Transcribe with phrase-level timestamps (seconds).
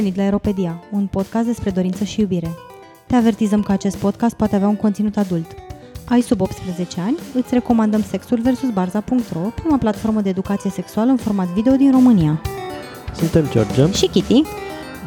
[0.00, 2.50] venit la Aeropedia, un podcast despre dorință și iubire.
[3.06, 5.46] Te avertizăm că acest podcast poate avea un conținut adult.
[6.04, 7.16] Ai sub 18 ani?
[7.34, 8.70] Îți recomandăm Sexul vs.
[8.72, 12.40] Barza.ro, prima platformă de educație sexuală în format video din România.
[13.14, 14.42] Suntem George Și Kitty.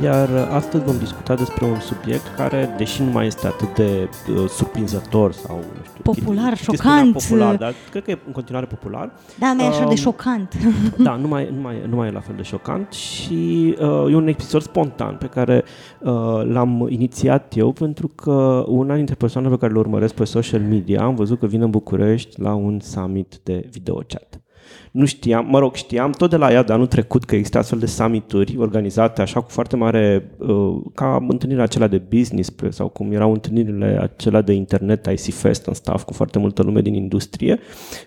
[0.03, 4.49] Iar astăzi vom discuta despre un subiect care, deși nu mai este atât de uh,
[4.49, 6.01] surprinzător sau, nu știu...
[6.03, 7.13] Popular, Kitty spunea șocant.
[7.13, 9.11] Popular, dar cred că e în continuare popular.
[9.39, 10.53] Da, nu e așa de Um, șocant.
[10.97, 14.15] Da, nu mai, nu, mai, nu mai e la fel de șocant și uh, e
[14.15, 15.63] un episod spontan pe care
[15.99, 16.11] uh,
[16.43, 21.03] l-am inițiat eu pentru că una dintre persoanele pe care le urmăresc pe social media
[21.03, 24.41] am văzut că vine în București la un summit de videochat.
[24.91, 27.79] Nu știam, mă rog, știam tot de la ea de anul trecut că există astfel
[27.79, 32.87] de summituri organizate așa cu foarte mare, uh, ca întâlnirea acelea de business pre- sau
[32.87, 36.93] cum erau întâlnirile acelea de internet, IC Fest în staff cu foarte multă lume din
[36.93, 37.59] industrie,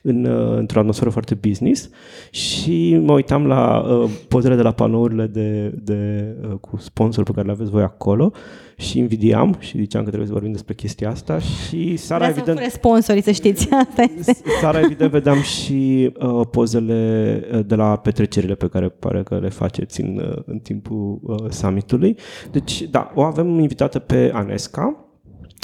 [0.03, 1.91] în, uh, într-o atmosferă foarte business
[2.31, 7.33] și mă uitam la uh, pozele de la panourile de, de, uh, cu sponsor pe
[7.33, 8.33] care le aveți voi acolo
[8.77, 12.39] și invidiam și ziceam că trebuie să vorbim despre chestia asta și seara Vrea să
[12.39, 12.59] evident...
[12.59, 13.69] fure sponsorii, să știți.
[13.89, 14.37] Asta este.
[14.61, 19.49] Seara, evident, vedeam și uh, pozele uh, de la petrecerile pe care pare că le
[19.49, 22.17] faceți în, uh, în timpul uh, summitului.
[22.51, 25.05] Deci, da, o avem invitată pe Anesca.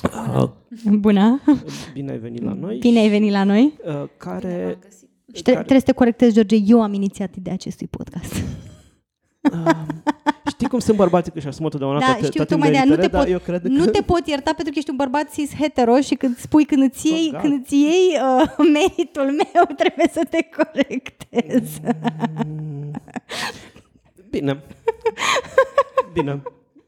[0.04, 0.48] Uh,
[0.98, 1.40] Bună.
[1.94, 2.76] bine ai venit la noi.
[2.78, 3.72] Bine ai venit la noi.
[3.86, 4.78] Uh, care...
[5.32, 6.56] Și ștre- trebuie să te corectezi, George.
[6.66, 8.34] Eu am inițiat ideea acestui podcast.
[9.52, 9.70] Uh,
[10.58, 12.84] știi cum sunt bărbații că își asumă totdeauna Da, toate, știu, toate tocmai de aia
[12.84, 13.90] nu te, meritele, pot, dar eu cred nu că...
[13.90, 17.08] te pot ierta pentru că ești un bărbat cis hetero și când spui când îți
[17.08, 21.80] iei, Oh, când îți iei uh, meritul meu, trebuie să te corectezi.
[22.46, 22.90] Mm.
[24.30, 24.62] Bine.
[26.12, 26.42] Bine.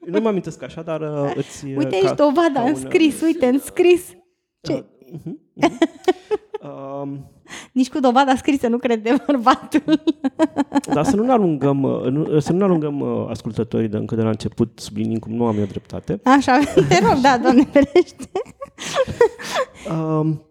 [0.07, 1.65] Nu mă amintesc așa, dar uh, îți...
[1.67, 4.03] uh, Uite ca- aici dovada ca în un, uh, scris, uite, în scris.
[4.61, 4.85] Ce?
[6.63, 7.31] Um,
[7.73, 10.03] Nici cu dovada scrisă nu cred de bărbatul.
[10.95, 14.15] Dar să nu ne alungăm, uh, nu- să nu ne alungăm uh, ascultătorii de încă
[14.15, 16.21] de la început, sublinim cum nu am eu dreptate.
[16.25, 16.59] Așa,
[16.89, 18.31] te rog, da, doamne ferește.
[19.97, 20.43] Um,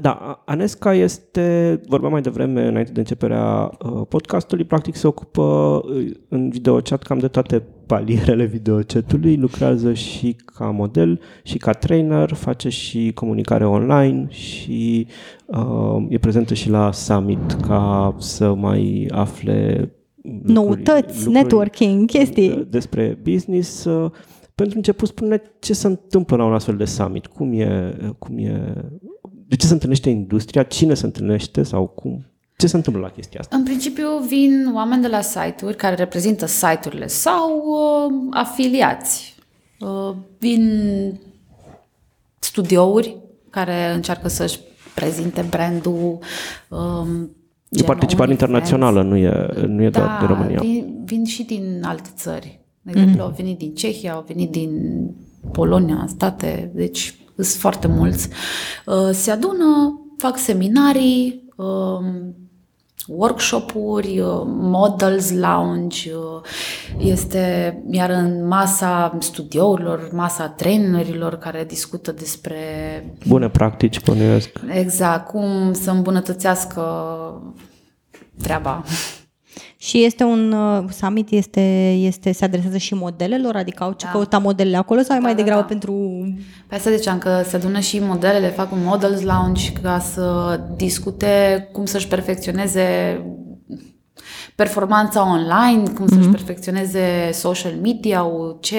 [0.00, 5.42] da, Anesca este, vorbeam mai devreme, înainte de începerea uh, podcastului, practic se ocupă
[5.84, 12.32] uh, în videochat cam de toate palierele videochatului, lucrează și ca model și ca trainer,
[12.32, 15.06] face și comunicare online și
[15.46, 19.90] uh, e prezentă și la Summit ca să mai afle
[20.22, 22.50] lucruri- Noutăți, networking, chestii.
[22.50, 23.84] uh, despre business.
[23.84, 24.10] Uh,
[24.54, 28.74] Pentru început, spune ce se întâmplă la un astfel de summit, cum e, cum e,
[29.46, 32.24] de ce se întâlnește industria, cine se întâlnește sau cum,
[32.58, 33.56] ce se întâmplă la chestia asta?
[33.56, 39.34] În principiu vin oameni de la site-uri care reprezintă site-urile sau uh, afiliați.
[39.80, 40.62] Uh, vin
[42.38, 43.16] studiouri
[43.50, 44.58] care încearcă să-și
[44.94, 46.18] prezinte brandul.
[46.68, 47.30] Um,
[47.68, 48.30] E gen participare OnlyFans.
[48.30, 50.58] internațională, nu e, nu e doar de România.
[50.60, 52.60] Vin, vin și din alte țări.
[52.82, 54.70] De exemplu, au venit din Cehia, au venit din
[55.52, 58.28] Polonia, state, deci sunt foarte mulți.
[58.86, 62.34] Uh, Se adună, fac seminarii, um,
[63.08, 66.40] workshop-uri, uh, models lounge, uh,
[66.98, 72.56] este iar în masa studiourilor, masa trainerilor care discută despre
[73.26, 74.50] Bune practici, bănuiesc.
[74.68, 76.82] exact cum să îmbunătățească
[78.42, 78.84] treaba.
[79.80, 84.10] Și este un uh, summit, este, este, se adresează și modelelor, adică au ce Da.
[84.10, 85.66] căuta modelele acolo sau e Da, mai da, degrabă da.
[85.66, 85.92] pentru...
[86.68, 91.68] Pe asta ziceam că se adună și modelele, fac un models lounge ca să discute
[91.72, 93.20] cum să-și perfecționeze
[94.54, 98.26] performanța online, cum să-și perfecționeze social media
[98.60, 98.78] ce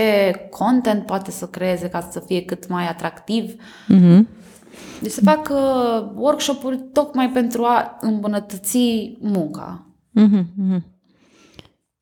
[0.50, 3.52] content poate să creeze ca să fie cât mai atractiv.
[3.54, 4.20] Uh-huh.
[5.02, 8.78] Deci se fac uh, workshop-uri tocmai pentru a îmbunătăți
[9.20, 9.89] munca.
[10.20, 10.44] Uh-huh.
[10.44, 10.82] Uh-huh.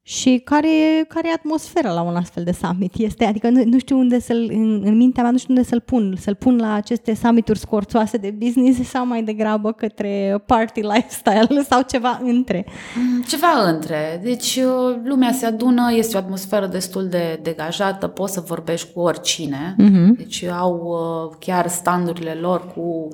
[0.07, 2.94] Și care e, care e atmosfera la un astfel de summit?
[2.97, 5.81] Este, adică nu, nu știu unde să-l, în, în mintea mea nu știu unde să-l
[5.81, 6.16] pun.
[6.19, 11.81] Să-l pun la aceste summituri scorțoase de business sau mai degrabă către party lifestyle sau
[11.81, 12.65] ceva între.
[12.95, 14.19] Mm, Ceva între.
[14.24, 19.00] Deci uh, lumea se adună, este o atmosferă destul de degajată, poți să vorbești cu
[19.00, 19.75] oricine.
[19.77, 20.15] Mhm.
[20.15, 23.07] Deci au uh, chiar standurile lor cu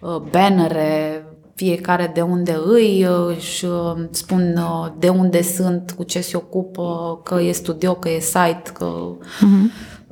[0.00, 1.24] uh, bannere,
[1.54, 6.36] fiecare de unde îi, uh, își uh, spun uh, de unde sunt, cu ce se
[6.36, 8.84] ocupă, că e studio, că e site, că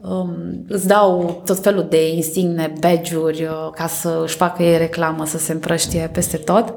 [0.02, 5.26] um, îți dau tot felul de insigne, badge-uri uh, ca să își facă ei reclamă,
[5.26, 6.74] să se împrăștie peste tot.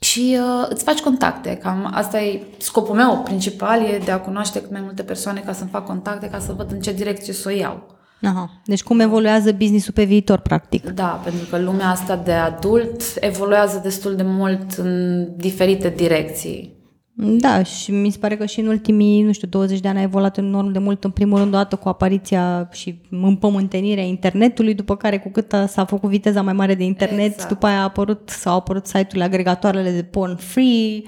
[0.00, 1.58] Și uh, îți faci contacte.
[1.62, 5.52] Cam asta e scopul meu principal, e de a cunoaște cât mai multe persoane ca
[5.52, 7.97] să-mi fac contacte, ca să văd în ce direcție să o iau.
[8.22, 8.50] Aha.
[8.64, 10.90] Deci cum evoluează businessul pe viitor, practic.
[10.90, 16.76] Da, pentru că lumea asta de adult evoluează destul de mult în diferite direcții.
[17.20, 20.02] Da, și mi se pare că și în ultimii, nu știu, 20 de ani a
[20.02, 25.18] evoluat enorm de mult, în primul rând, odată cu apariția și împământenirea internetului, după care
[25.18, 27.48] cu cât s-a făcut viteza mai mare de internet, Exact.
[27.48, 31.02] după aia a apărut, s-au apărut site-urile, agregatoarele de porn free,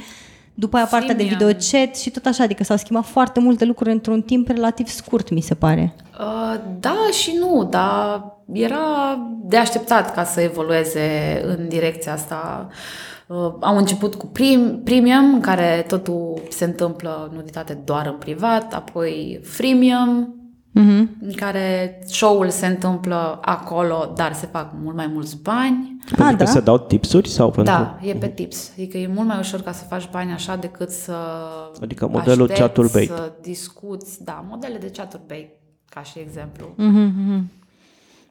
[0.60, 1.38] după aia partea de Freemium.
[1.38, 5.40] videochat și tot așa, adică s-au schimbat foarte multe lucruri într-un timp relativ scurt, mi
[5.40, 5.94] se pare.
[6.20, 12.68] Uh, Da și nu, dar era de așteptat ca să evolueze în direcția asta.
[13.26, 18.74] Uh, Au început cu prim, premium, în care totul se întâmplă nuditate doar în privat,
[18.74, 20.39] apoi freemium,
[20.72, 21.08] Mhm.
[21.20, 25.96] în care show-ul se întâmplă acolo, dar se fac mult mai mulți bani.
[26.04, 26.50] Pentru Ah, că da?
[26.50, 27.72] se dau tipsuri sau pentru...
[27.72, 28.70] Da, e pe tips.
[28.76, 31.14] Adică e mult mai ușor ca să faci bani așa decât să
[31.82, 33.08] Adică modelul aștepți, chat-ul bait.
[33.08, 34.24] să discuți.
[34.24, 35.50] Da, modele de chat bait,
[35.88, 36.72] ca și exemplu.
[36.76, 37.50] Mhm, mhm.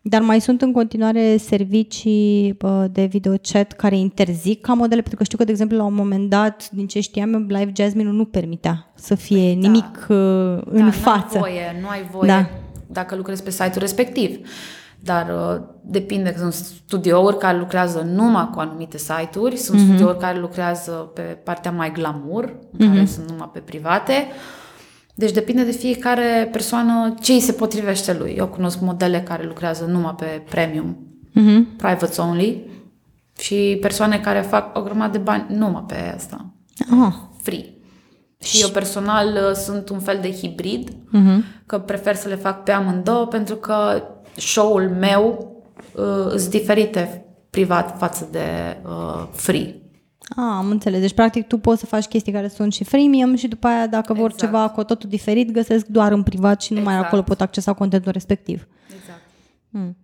[0.02, 5.24] Dar mai sunt în continuare servicii bă, de videochat care interzic ca modele, pentru că
[5.24, 8.26] știu că, de exemplu, la un moment dat, din ce știam, eu, Live Jasmine nu
[8.26, 10.18] permitea să fie nimic uh,
[10.66, 11.38] în da, față.
[11.38, 12.50] Nu ai voie, nu ai voie Da.
[12.88, 14.48] dacă lucrezi pe site-ul respectiv.
[15.00, 19.86] Dar uh, depinde că sunt studiouri care lucrează numai cu anumite site-uri, sunt Mhm.
[19.86, 19.90] mm-hmm.
[19.90, 22.44] studiouri care lucrează pe partea mai glamour,
[22.78, 22.94] în Mhm.
[22.94, 24.14] care sunt numai pe private.
[25.20, 28.34] Deci depinde de fiecare persoană ce îi se potrivește lui.
[28.38, 30.98] Eu cunosc modele care lucrează numai pe premium,
[31.34, 31.76] Mhm.
[31.76, 32.62] private only,
[33.40, 36.46] și persoane care fac o grămadă de bani numai pe asta
[37.02, 37.14] Ah.
[37.42, 37.66] free.
[38.44, 41.44] Și eu personal uh, sunt un fel de hibrid, Mhm.
[41.66, 44.04] că prefer să le fac pe amândouă pentru că
[44.36, 45.54] show-ul meu
[45.96, 49.76] uh, sunt diferite privat față de uh, free.
[50.30, 51.00] Ah, am înțeles.
[51.00, 54.14] Deci, practic, tu poți să faci chestii care sunt și freemium și după aia, dacă
[54.14, 54.40] vor Exact.
[54.44, 57.08] ceva cu totul diferit, găsesc doar în privat și numai Exact.
[57.08, 58.68] acolo pot accesa contentul respectiv.
[59.00, 59.22] Exact.
[59.70, 59.98] Mm.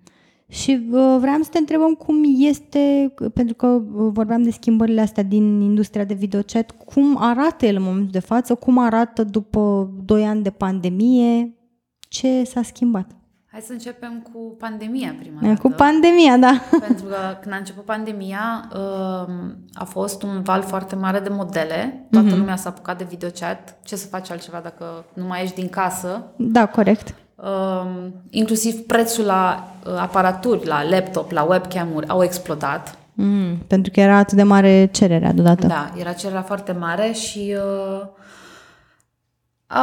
[0.48, 3.82] Și uh, vreau să te întrebăm cum este, pentru că uh,
[4.12, 8.56] vorbeam de schimbările astea din industria de videochat, cum arată el în momentul de față,
[8.56, 11.56] cum arată după 2 ani de pandemie,
[12.00, 13.12] ce s-a schimbat?
[13.56, 15.84] Hai să începem cu pandemia prima Cu dată.
[15.84, 16.62] pandemia, da.
[16.88, 22.06] pentru că când a început pandemia um, a fost un val foarte mare de modele.
[22.12, 22.38] Toată Mhm.
[22.38, 23.76] lumea s-a apucat de videochat.
[23.86, 26.24] Ce să faci altceva dacă nu mai ești din casă?
[26.36, 27.16] Da, corect.
[27.36, 32.98] Um, inclusiv prețul la uh, aparaturi, la laptop, la webcam-uri au explodat.
[33.14, 35.68] Mm, pentru că era atât de mare cererea deodată.
[35.68, 38.08] Da, era cererea foarte mare și uh,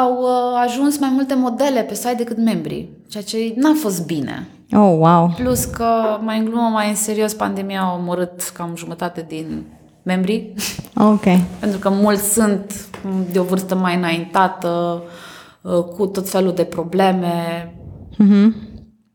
[0.00, 4.49] au uh, ajuns mai multe modele pe site decât membri, ceea ce n-a fost bine.
[4.73, 5.33] Oh, wow.
[5.37, 5.85] Plus că,
[6.21, 9.65] mai în glumă, mai în serios, pandemia a omorât cam jumătate din
[10.03, 10.55] membrii,
[11.12, 11.25] Ok.
[11.59, 12.89] pentru că mulți sunt
[13.33, 15.03] de o vârstă mai înaintată,
[15.62, 17.67] uh, cu tot felul de probleme,
[18.19, 18.55] Mhm.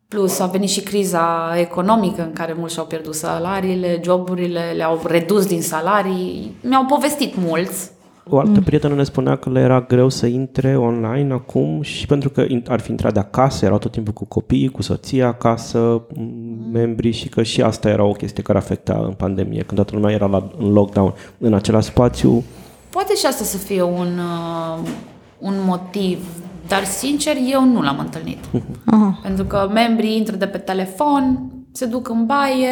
[0.07, 5.45] Plus a venit și criza economică în care mulți și-au pierdut salariile, joburile, le-au redus
[5.45, 6.55] din salarii.
[6.63, 7.91] Mi-au povestit mulți.
[8.29, 12.29] O altă prietenă ne spunea că le era greu să intre online acum și pentru
[12.29, 16.01] că in- ar fi intrat de acasă, erau tot timpul cu copiii, cu soția acasă,
[16.13, 19.95] m- membrii și că și asta era o chestie care afecta în pandemie, când toată
[19.95, 21.13] lumea era la, în lockdown.
[21.37, 22.43] În același spațiu,
[22.89, 24.87] Poate și asta să fie un, uh,
[25.39, 26.25] un motiv,
[26.67, 28.37] dar sincer eu nu l-am întâlnit.
[28.85, 29.19] Aha.
[29.23, 32.69] Pentru că membrii intră de pe telefon, se duc în baie,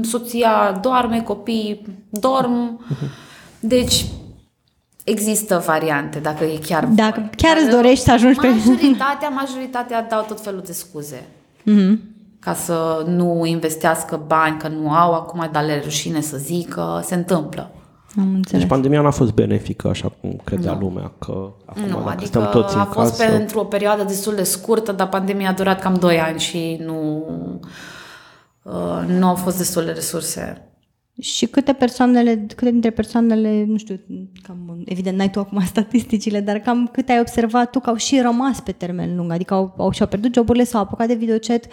[0.00, 2.80] soția doarme, copiii dorm.
[3.60, 4.04] Deci
[5.04, 7.30] există variante dacă e chiar Dacă voi.
[7.36, 11.26] chiar Dar îți dorești să ajungi pe- Majoritatea, majoritatea dau tot felul de scuze.
[11.62, 12.00] Mhm.
[12.38, 17.14] ca să nu investească bani, că nu au acum, dar le rușine să zică, se
[17.14, 17.70] întâmplă.
[18.18, 18.60] Am înțeles.
[18.60, 22.48] deci pandemia n-a fost benefică așa cum credea lumea că acum nu, dacă adică stăm
[22.48, 23.30] toți în a fost casă...
[23.32, 27.24] pentru o perioadă destul de scurtă, dar pandemia a durat cam 2 ani și nu,
[28.62, 30.68] uh, nu au fost destul de resurse.
[31.20, 34.00] Și câte persoanele, câte dintre persoanele, nu știu,
[34.42, 38.20] cam, evident n-ai tu acum statisticile, dar cam câte ai observat tu că au și
[38.20, 41.66] rămas pe termen lung, adică au, au și-au pierdut joburile sau au apucat de videochat,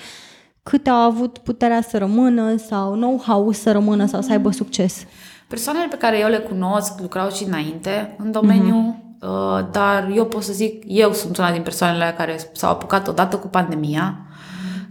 [0.63, 5.05] câte au avut puterea să rămână sau know-how să rămână sau să aibă succes?
[5.47, 10.43] Persoanele pe care eu le cunosc lucrau și înainte în domeniu, uh, dar eu pot
[10.43, 14.17] să zic, eu sunt una din persoanele care s-au apucat odată cu pandemia.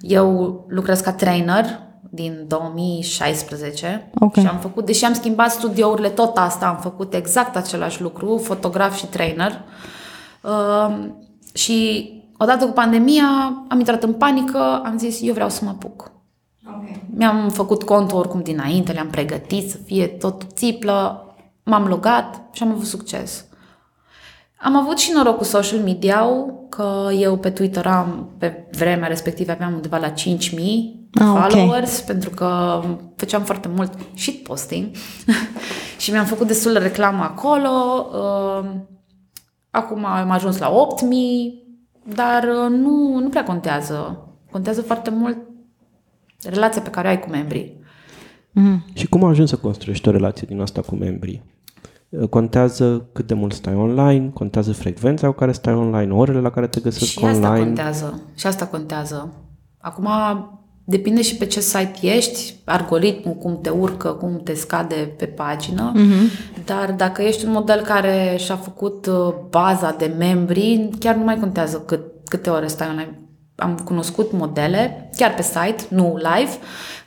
[0.01, 4.37] Eu lucrez ca trainer din 2016 Ok.
[4.39, 8.97] și am făcut, deși am schimbat studiourile, tot asta am făcut exact același lucru, fotograf
[8.97, 9.63] și trainer.
[10.43, 11.09] Uh,
[11.55, 13.27] și odată cu pandemia
[13.69, 16.13] am intrat în panică, am zis eu vreau să mă apuc.
[17.17, 21.25] Mi-am făcut contul oricum dinainte, le-am pregătit să fie tot țiplă,
[21.63, 23.45] m-am logat și am avut succes.
[24.63, 26.27] Am avut și noroc cu social media
[26.69, 30.15] că eu pe Twitter am, pe vremea respectivă aveam undeva la 5.000
[31.15, 31.51] Ah, ok.
[31.51, 32.81] followers, pentru că
[33.17, 34.87] făceam foarte mult shitposting
[36.01, 37.69] și mi-am făcut destul de reclamă acolo.
[38.13, 38.71] Uh,
[39.71, 41.65] Acum am ajuns la 8000,
[42.15, 44.27] dar uh, nu, nu prea contează.
[44.51, 45.37] Contează foarte mult
[46.43, 47.79] relația pe care o ai cu membrii.
[48.53, 48.85] Mm.
[48.93, 51.43] Și cum ajungi să construiești o relație din asta cu membrii?
[52.31, 56.67] Contează cât de mult stai online, contează frecvența cu care stai online, orele la care
[56.67, 57.65] te găsesc Și asta online.
[57.65, 58.21] contează.
[58.35, 59.33] Și asta contează.
[59.79, 60.09] Acum
[60.85, 65.93] depinde și pe ce site ești, algoritmul, cum te urcă, cum te scade pe pagină,
[65.97, 66.65] mm-hmm.
[66.65, 71.39] dar dacă ești un model care și-a făcut uh, baza de membri, chiar nu mai
[71.39, 73.21] contează cât, câte ore stai online.
[73.57, 76.53] Am cunoscut modele, chiar pe site, nu live,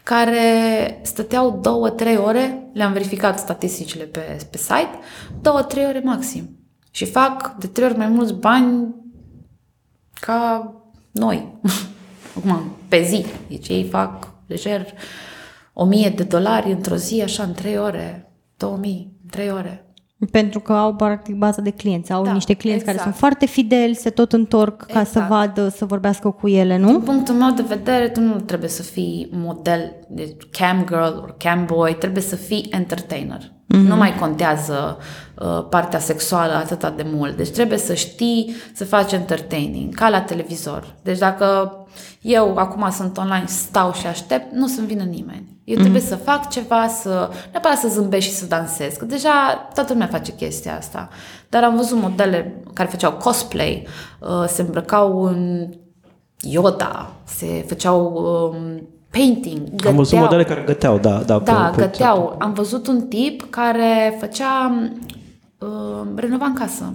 [0.03, 4.99] care stăteau două, trei ore, le-am verificat statisticile pe, pe site,
[5.41, 6.57] două, trei ore maxim.
[6.91, 8.95] Și fac de trei ori mai mulți bani
[10.13, 10.73] ca
[11.11, 11.59] noi.
[12.37, 13.25] Acum, pe zi.
[13.47, 14.93] Deci ei fac lejer
[15.73, 19.92] 1000 de dolari într-o zi, așa, în 3 ore, 2000, în 3 ore.
[20.31, 22.97] Pentru că au practic baza de clienți, au Da, niște clienți exact.
[22.97, 25.29] care sunt foarte fideli, se tot întorc ca să Exact.
[25.29, 26.99] vadă, să vorbească cu ele, Din nu?
[26.99, 31.65] punctul meu de vedere, tu nu trebuie să fii model de cam girl or cam
[31.65, 33.51] boy, trebuie să fii entertainer.
[33.73, 33.87] Mm-hmm.
[33.87, 34.97] Nu mai contează
[35.35, 37.37] uh, partea sexuală atâta de mult.
[37.37, 40.95] Deci trebuie să știi să faci entertaining, ca la televizor.
[41.01, 41.77] Deci dacă
[42.21, 45.61] eu acum sunt online, stau și aștept, nu să-mi vină nimeni.
[45.63, 49.93] Eu trebuie să fac ceva, să neapărat să zâmbesc și să dansez, că deja toată
[49.93, 51.09] lumea face chestia asta.
[51.49, 53.87] Dar am văzut modele care făceau cosplay,
[54.19, 55.69] uh, se îmbrăcau în
[56.39, 59.89] Yoda, se făceau um, painting, găteau.
[59.91, 61.17] Am văzut modele care găteau, da.
[61.25, 62.35] Da, pe- Da, pe- găteau.
[62.39, 64.79] Am văzut un tip care făcea,
[65.59, 65.67] uh,
[66.15, 66.93] renova în casă.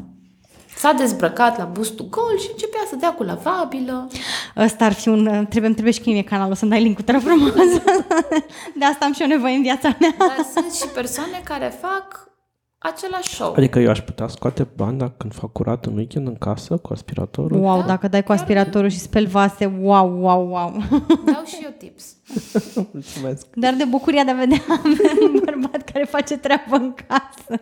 [0.77, 4.09] S-a dezbrăcat la bustul gol și începea să dea cu lavabilă.
[4.57, 5.25] Ăsta ar fi un...
[5.25, 7.53] Trebuie, îmi trebuie și mie canalul să-mi dai link-ul, te rog frumos.
[8.79, 10.15] De asta am și eu nevoie în viața mea.
[10.19, 12.28] Dar sunt și persoane care fac
[12.79, 13.53] același show.
[13.57, 16.93] Adică eu aș putea scoate bani dacă când fac curat în weekend în casă cu
[16.93, 17.61] aspiratorul.
[17.61, 20.73] Wow, dacă dai cu aspiratorul și speli vase, wow, wow, wow.
[21.25, 22.05] Dau și eu tips.
[22.93, 23.47] Mulțumesc.
[23.55, 24.63] Dar de bucuria de a vedea
[25.33, 27.61] un bărbat care face treabă în casă.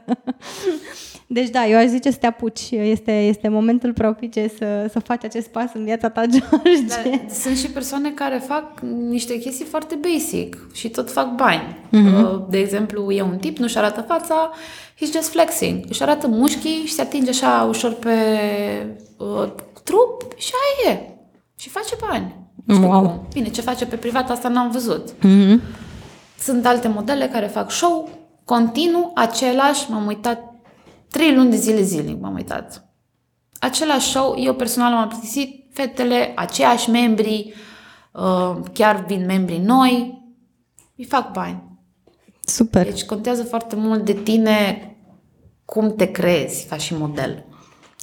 [1.27, 2.71] Deci da, eu aș zice să te apuci.
[2.71, 6.83] Este, este momentul propice să, să faci acest pas în viața ta, George.
[6.89, 11.77] Dar sunt și persoane care fac niște chestii foarte basic și tot fac bani.
[11.93, 14.51] Uh, De exemplu, e un tip, nu-și arată fața,
[15.01, 15.85] he's just flexing.
[15.89, 18.15] Își arată mușchii și se atinge așa ușor pe
[19.19, 19.53] uh,
[19.85, 20.53] trup și
[20.85, 21.01] aia e.
[21.57, 22.35] Și face bani.
[22.65, 23.01] Nu știu Wow.
[23.03, 23.27] cum.
[23.33, 25.15] Bine, ce face pe privat, asta n-am văzut.
[25.23, 25.61] Mhm.
[26.39, 28.09] Sunt alte modele care fac show
[28.45, 30.55] continuu, același, m-am uitat
[31.11, 32.85] trei luni de zile zilnic, m-am uitat.
[33.61, 37.55] Același show, eu personal m-am plictisit, fetele, aceiași membri,
[38.13, 40.23] uh, chiar vin membri noi,
[40.97, 41.63] îi fac bani.
[42.47, 42.85] Super.
[42.85, 44.91] Deci contează foarte mult de tine
[45.65, 47.45] cum te crezi ca și model.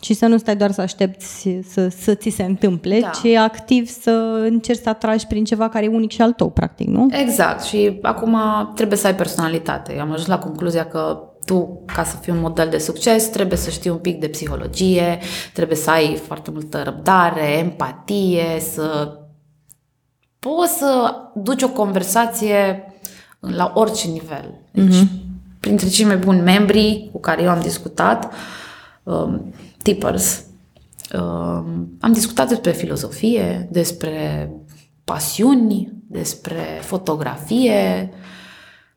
[0.01, 3.09] Și să nu stai doar să aștepți să, să ți se întâmple, Da.
[3.09, 4.11] ci activ să
[4.49, 7.07] încerci să atragi prin ceva care e unic și al tău, practic, nu?
[7.11, 7.63] Exact.
[7.63, 8.37] Și acum
[8.75, 9.93] trebuie să ai personalitate.
[9.93, 13.57] Eu am ajuns la concluzia că tu, ca să fii un model de succes, trebuie
[13.57, 15.19] să știi un pic de psihologie,
[15.53, 19.17] trebuie să ai foarte multă răbdare, empatie, să
[20.39, 22.83] poți să duci o conversație
[23.51, 24.59] la orice nivel.
[24.71, 25.07] Deci,
[25.59, 28.33] printre cei mai buni membri cu care eu am discutat,
[29.03, 30.43] um, tippers,
[31.13, 34.49] um, am discutat despre filozofie, despre
[35.03, 38.09] pasiuni, despre fotografie,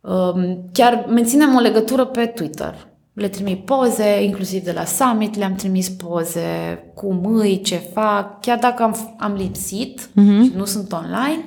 [0.00, 2.88] um, chiar menținem o legătură pe Twitter.
[3.12, 8.58] Le trimit poze, inclusiv de la summit le-am trimis poze, cum îi, ce fac, chiar
[8.58, 10.42] dacă am, am lipsit uh-huh.
[10.42, 11.44] și nu sunt online,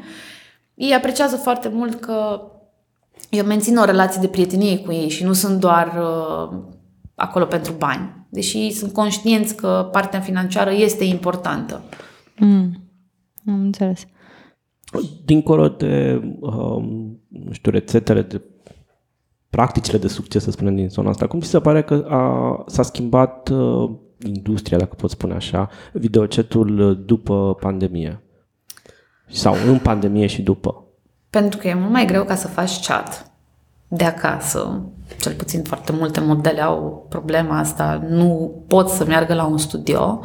[0.73, 2.41] ei apreciază foarte mult că
[3.29, 6.57] eu mențin o relație de prietenie cu ei și nu sunt doar uh,
[7.15, 8.27] acolo pentru bani.
[8.29, 11.81] Deși sunt conștienți că partea financiară este importantă.
[12.37, 12.89] Mm.
[13.47, 14.05] Am înțeles.
[15.25, 18.41] Dincolo de, um, nu știu, rețetele de
[19.49, 22.83] practicile de succes, să spunem, din zona asta, cum ți se pare că a, s-a
[22.83, 23.89] schimbat uh,
[24.25, 28.23] industria, dacă pot spune așa, videocetul după pandemie?
[29.27, 30.88] Sau în pandemie și după?
[31.29, 33.31] Pentru că e mult mai greu ca să faci chat
[33.87, 34.81] de acasă.
[35.19, 38.05] Cel puțin foarte multe modele au problema asta.
[38.09, 40.21] Nu pot să meargă la un studio.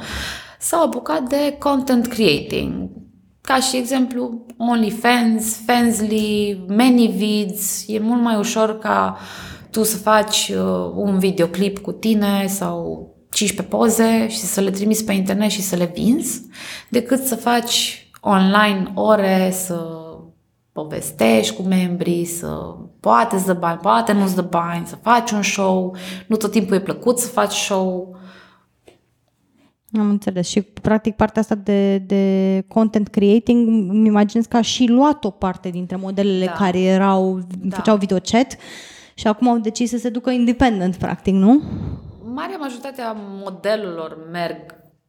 [0.59, 2.91] S-au apucat de content creating.
[3.41, 7.85] Ca și exemplu, OnlyFans, Fansly, ManyVids.
[7.87, 9.17] E mult mai ușor ca
[9.71, 15.05] tu să faci uh, un videoclip cu tine sau 15 poze și să le trimiți
[15.05, 16.43] pe internet și să le vinzi,
[16.89, 20.04] decât să faci online ore, să
[20.75, 25.43] povestești cu membrii, să poate să dă bani, poate nu-ți dă bani, să faci un
[25.43, 28.17] show, nu tot timpul e plăcut să faci show.
[29.99, 30.49] Am înțeles.
[30.49, 35.31] Și practic partea asta de, de content creating, îmi imaginez că a și luat o
[35.31, 36.53] parte dintre modelele Da.
[36.53, 37.77] care erau, Da.
[37.77, 38.57] făceau videochat
[39.15, 41.63] și acum au decis să se ducă independent, practic, nu?
[42.35, 44.57] Marea majoritate a modelelor merg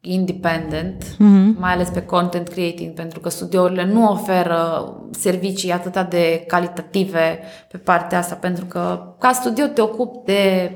[0.05, 1.55] independent, Mhm.
[1.59, 7.39] mai ales pe content creating, pentru că studiourile nu oferă servicii atât de calitative
[7.71, 10.71] pe partea asta, pentru că ca studio te ocupi de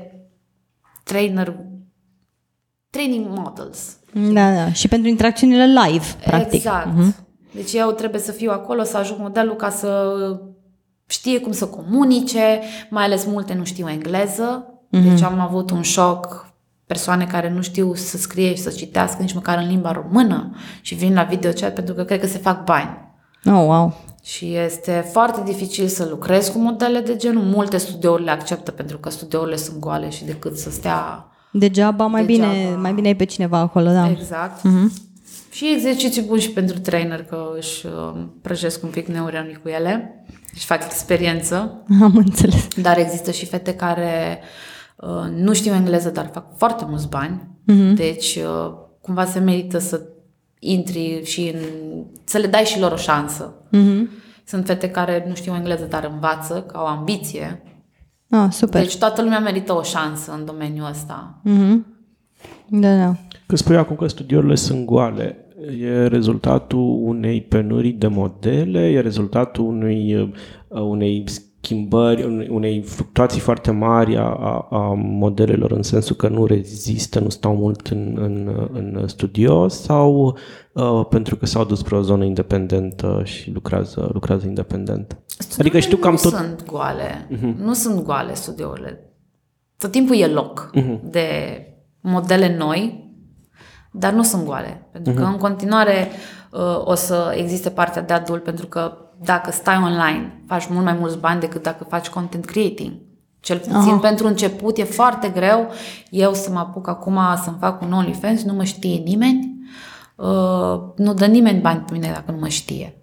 [1.04, 1.56] trainer,
[2.90, 3.96] training models.
[4.32, 4.72] Da, da.
[4.72, 6.52] Și pentru interacțiunile live, practic.
[6.52, 6.86] Exact.
[6.86, 7.14] Mhm.
[7.54, 10.14] Deci eu trebuie să fiu acolo, să ajut modelul ca să
[11.06, 12.60] știe cum să comunice,
[12.90, 14.64] mai ales multe nu știu engleză.
[14.90, 16.49] Deci am avut un șoc
[16.90, 20.94] persoane care nu știu să scrie și să citească nici măcar în limba română și
[20.94, 22.90] vin la videochat pentru că cred că se fac bani.
[23.44, 24.00] Oh, wow.
[24.22, 27.42] Și este foarte dificil să lucrezi cu modele de genul.
[27.42, 32.24] Multe studiouri le acceptă pentru că studiourile sunt goale și decât să stea Degeaba, mai,
[32.26, 32.52] Degeaba.
[32.52, 34.10] Bine, mai bine ai pe cineva acolo, da.
[34.10, 34.60] Exact.
[35.50, 40.24] Și exerciții buni și pentru trainer, că își uh, prăjesc un pic neuronii cu ele,
[40.54, 42.68] își fac experiență, Am înțeles.
[42.76, 44.69] dar există și fete care uh,
[45.36, 47.48] nu știu engleză, dar fac foarte mulți bani,
[47.94, 50.00] deci uh, cumva se merită să
[50.58, 51.60] intri și în,
[52.24, 53.54] să le dai și lor o șansă.
[54.44, 57.62] Sunt fete care nu știu engleză, dar învață, că au ambiție.
[58.30, 58.80] Ah, super.
[58.82, 61.40] Deci toată lumea merită o șansă în domeniul ăsta.
[61.42, 61.86] Mhm.
[62.68, 63.16] Da, da.
[63.46, 65.46] Că spui acum că studiourile sunt goale,
[65.80, 71.24] e rezultatul unei penurii de modele, e rezultatul unui, uh, unei
[71.70, 77.20] schimbări, unei- unei fluctuații foarte mari a, a, a modelelor în sensul că nu rezistă,
[77.20, 80.38] nu stau mult în, în, în studio sau
[80.72, 85.18] uh, pentru că s-au dus spre o zonă independentă și lucrează, lucrează independent?
[85.58, 86.32] Adică știu că am nu tot...
[86.32, 87.28] sunt goale.
[87.56, 89.14] Nu sunt goale studiourile.
[89.78, 90.70] Tot timpul e loc
[91.10, 91.28] de
[92.00, 93.10] modele noi,
[93.92, 94.88] dar nu sunt goale.
[94.92, 96.08] Pentru că în continuare
[96.52, 98.92] uh, o să existe partea de adult, pentru că
[99.24, 102.92] dacă stai online, faci mult mai mulți bani decât dacă faci content creating.
[103.40, 105.70] Cel puțin pentru început e foarte greu
[106.10, 109.58] eu să mă apuc acum să-mi fac un OnlyFans, nu mă știe nimeni,
[110.16, 112.94] uh, nu dă nimeni bani pe mine dacă nu mă știe.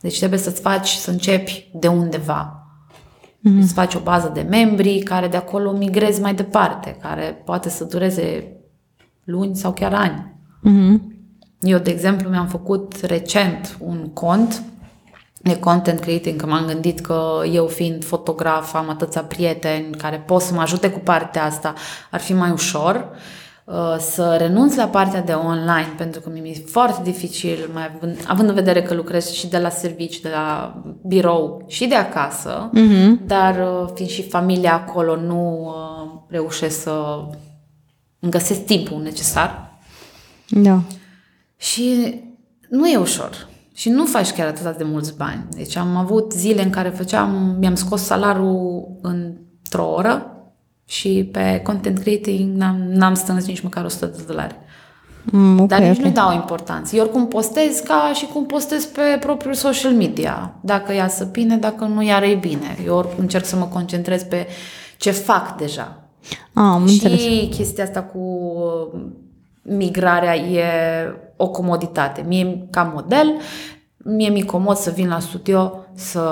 [0.00, 2.66] Deci trebuie să-ți faci, să începi de undeva.
[3.38, 3.62] Mm-hmm.
[3.62, 7.84] Îți faci o bază de membri care de acolo migrezi mai departe, care poate să
[7.84, 8.52] dureze
[9.24, 10.34] luni sau chiar ani.
[10.60, 11.16] Mhm.
[11.60, 14.62] Eu, de exemplu, mi-am făcut recent un cont
[15.42, 20.42] de content creating, că m-am gândit că eu fiind fotograf, am atâția prieteni care pot
[20.42, 21.74] să mă ajute cu partea asta,
[22.10, 23.08] ar fi mai ușor
[23.64, 28.48] uh, să renunț la partea de online, pentru că mi-e foarte dificil, mai având, având
[28.48, 30.74] în vedere că lucrez și de la servici, de la
[31.06, 33.26] birou și de acasă, Mhm.
[33.26, 37.20] dar uh, fiind și familia acolo, nu uh, reușesc să
[38.20, 39.72] îmi găsesc timpul necesar.
[40.48, 40.80] Da.
[41.56, 42.14] Și
[42.68, 43.46] nu e ușor.
[43.78, 45.44] Și nu faci chiar atât de mulți bani.
[45.50, 50.26] Deci am avut zile în care făceam, mi-am scos salariul într-o oră
[50.84, 54.54] și pe content creating n-am, n-am strâns nici măcar 100 de dolari.
[55.24, 56.04] Mm, ok, Dar nici ok.
[56.04, 56.96] nu dau importanță.
[56.96, 60.54] Eu oricum postez ca și cum postez pe propriul social media.
[60.60, 62.78] Dacă ia să bine, dacă nu iar e bine.
[62.84, 64.46] Eu oricum încerc să mă concentrez pe
[64.96, 66.02] ce fac deja.
[66.52, 67.20] Ah, am înțeles.
[67.20, 69.00] Și chestia asta cu uh,
[69.62, 70.64] migrarea e
[71.40, 72.24] o comoditate.
[72.26, 73.32] Mie, ca model,
[73.96, 76.22] mie mi-e comod să vin la studio, să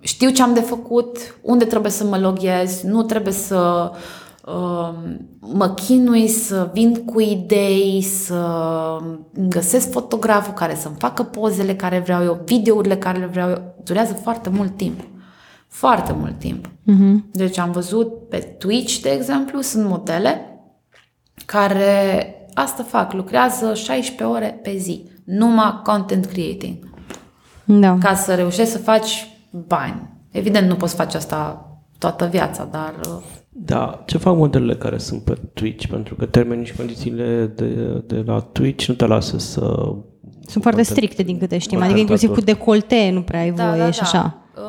[0.00, 3.90] știu ce am de făcut, unde trebuie să mă loghez, nu trebuie să
[4.46, 4.88] uh,
[5.40, 8.46] mă chinui, să vin cu idei, să
[9.32, 13.74] îmi găsesc fotograful care să-mi facă pozele care vreau eu, videourile care le vreau eu.
[13.84, 15.00] Durează foarte mult timp.
[15.68, 16.70] Foarte mult timp.
[16.82, 17.26] Mhm.
[17.32, 20.60] Deci am văzut pe Twitch, de exemplu, sunt modele
[21.44, 26.76] care asta fac, lucrează 16 ore pe zi, numai content creating,
[27.64, 27.98] Da.
[28.00, 29.26] ca să reușești să faci
[29.66, 30.08] bani.
[30.30, 35.22] Evident, nu poți face asta toată viața, dar uh, Da, ce fac modelele care sunt
[35.22, 35.86] pe Twitch?
[35.86, 37.66] Pentru că termenii și condițiile de,
[38.06, 39.60] de la Twitch nu te lasă să...
[40.46, 41.98] Sunt foarte stricte din câte știm, adică Contentator.
[41.98, 44.38] inclusiv cu decolte nu prea ai voie și așa.
[44.56, 44.62] Uh,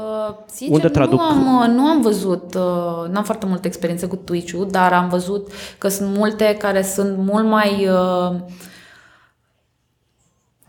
[0.46, 1.20] sincer, Unde traduc?
[1.20, 5.10] Nu am, uh, nu am văzut, uh, n-am foarte multă experiență cu Twitch-ul, dar am
[5.10, 8.36] văzut că sunt multe care sunt mult mai uh,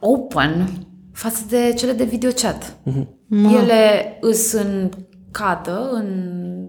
[0.01, 0.69] open
[1.13, 2.77] față de cele de videochat.
[2.83, 3.55] Mhm.
[3.55, 4.91] Ele îs în
[5.31, 6.69] cadă, în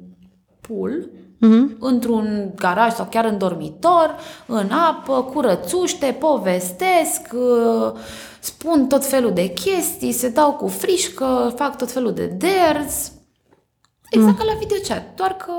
[0.62, 1.10] pool
[1.42, 1.78] mm-hmm.
[1.80, 7.92] într-un garaj sau chiar în dormitor, în apă, curățuște, povestesc, uh,
[8.40, 13.12] spun tot felul de chestii, se dau cu frișcă, fac tot felul de dares.
[14.10, 14.38] Exact mm.
[14.38, 15.52] ca la videochat, doar că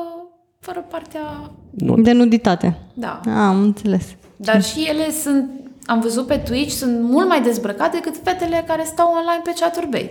[0.60, 1.50] fără partea...
[1.96, 2.78] De nuditate.
[2.94, 3.20] Da.
[3.24, 4.06] Ah, am înțeles.
[4.36, 5.50] Dar și ele sunt,
[5.86, 10.10] am văzut pe Twitch, sunt mult mai dezbrăcate decât fetele care stau online pe chaturbate.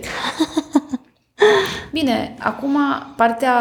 [1.92, 2.78] Bine, acum
[3.16, 3.54] partea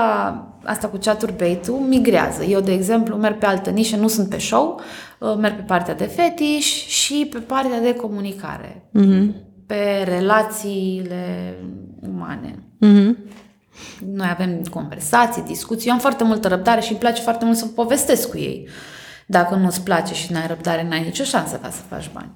[0.63, 2.43] asta cu chaturbate-ul migrează.
[2.43, 4.81] Eu, de exemplu, merg pe altă nișă, nu sunt pe show,
[5.19, 8.89] uh, merg pe partea de fetiș și pe partea de comunicare.
[8.99, 9.25] Mm-hmm.
[9.65, 11.53] Pe relațiile
[11.99, 12.55] umane.
[12.85, 13.15] Mm-hmm.
[14.13, 15.87] Noi avem conversații, discuții.
[15.87, 18.67] Eu am foarte multă răbdare și îmi place foarte mult să povestesc cu ei.
[19.25, 22.31] Dacă nu-ți place și n-ai răbdare, n-ai nicio șansă ca să faci bani.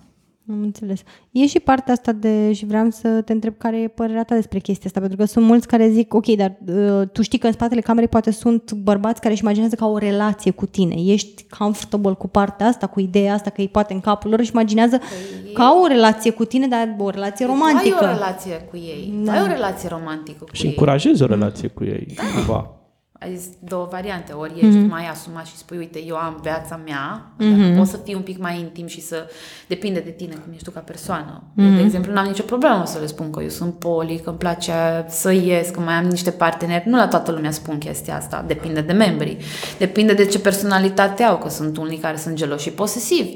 [0.50, 1.02] Am înțeles.
[1.32, 4.60] E și partea asta de, și vreau să te întreb care e părerea ta despre
[4.60, 7.54] chestia asta, pentru că sunt mulți care zic, ok, dar uh, tu știi că în
[7.54, 10.96] spatele camerei poate sunt bărbați care își imaginează ca o relație cu tine.
[10.98, 14.52] Ești comfortable cu partea asta, cu ideea asta, că ei poate în capul lor își
[14.52, 17.98] imaginează păi ca o relație cu tine, dar o relație romantică.
[18.04, 19.14] Ai o relație cu ei.
[19.24, 19.32] Da.
[19.32, 20.70] Ai o relație romantică cu și ei.
[20.70, 22.16] Și încurajezi o relație cu ei.
[22.48, 22.78] Da
[23.24, 24.32] ai zis două variante.
[24.32, 24.90] Ori ești mm-hmm.
[24.90, 27.78] mai asumat și spui, uite, eu am viața mea, mm-hmm.
[27.78, 29.30] pot să fii un pic mai intim și să
[29.68, 31.44] depinde de tine cum ești tu ca persoană.
[31.44, 31.64] Mm-hmm.
[31.64, 31.86] Eu, de mhm.
[31.86, 35.32] exemplu, n-am nicio problemă să le spun că eu sunt poli, că îmi place să
[35.32, 36.90] ies, că mai am niște parteneri.
[36.90, 39.38] Nu la toată lumea spun chestia asta, depinde de membrii.
[39.78, 43.36] Depinde de ce personalitate au, că sunt unii care sunt geloși și posesivi.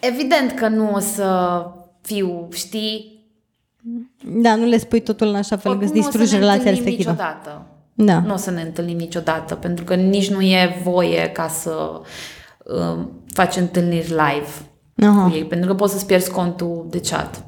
[0.00, 1.62] Evident că nu o să
[2.02, 3.16] fiu, știi,
[4.24, 7.10] da, nu le spui totul în așa fel că îți distrugi relația respectivă.
[7.10, 7.66] niciodată.
[8.04, 8.20] Da.
[8.20, 12.00] Nu o să ne întâlnim niciodată, pentru că nici nu e voie ca să
[12.64, 15.28] uh, faci întâlniri live Aha.
[15.28, 17.44] cu ei, pentru că poți să-ți pierzi contul de chat.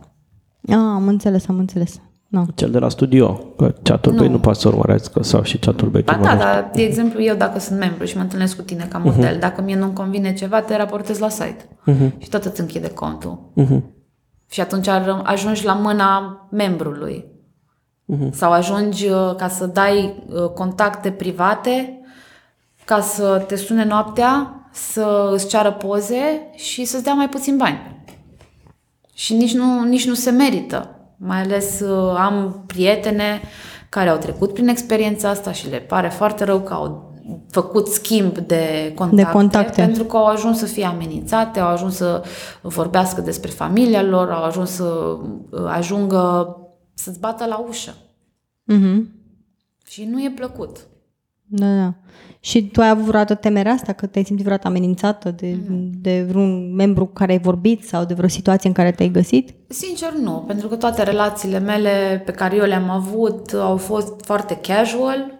[0.69, 2.01] Ah, am înțeles, am înțeles.
[2.29, 2.45] No.
[2.55, 4.29] Cel de la studio, că chatul nu.
[4.29, 7.79] nu poate să urmărească sau și chatul Ba da, dar, de exemplu, eu dacă sunt
[7.79, 9.09] membru și mă întâlnesc cu tine ca mhm.
[9.09, 9.41] model, uh-huh.
[9.41, 12.19] dacă mie nu-mi convine ceva, te raportez la site uh-huh.
[12.19, 13.39] și tot îți închide contul.
[13.57, 13.81] Uh-huh.
[14.51, 14.89] Și atunci
[15.23, 17.25] ajungi la mâna membrului.
[18.11, 18.31] Uh-huh.
[18.33, 22.01] Sau ajungi uh, ca să dai uh, contacte private,
[22.85, 28.03] ca să te sune noaptea, să îți ceară poze și să-ți dea mai puțin bani.
[29.15, 30.95] Și nici nu, nici nu se merită.
[31.17, 33.41] Mai ales uh, am prietene
[33.89, 37.15] care au trecut prin experiența asta și le pare foarte rău că au
[37.51, 41.97] făcut schimb de contacte, de contacte pentru că au ajuns să fie amenințate, au ajuns
[41.97, 42.23] să
[42.63, 45.17] vorbească despre familia lor, au ajuns să
[45.67, 46.57] ajungă
[47.03, 47.95] să-ți bată la ușă.
[48.73, 49.01] Mm-hmm.
[49.87, 50.77] Și nu e plăcut.
[51.47, 51.95] Da, da.
[52.41, 53.93] Și tu ai avut vreodată temerea asta?
[53.93, 55.91] Că te-ai simțit vreodată amenințată de, mm.
[55.95, 59.55] de vreun membru cu care ai vorbit sau de vreo situație în care te-ai găsit?
[59.69, 60.45] Sincer, nu.
[60.47, 65.39] Pentru că toate relațiile mele pe care eu le-am avut au fost foarte casual.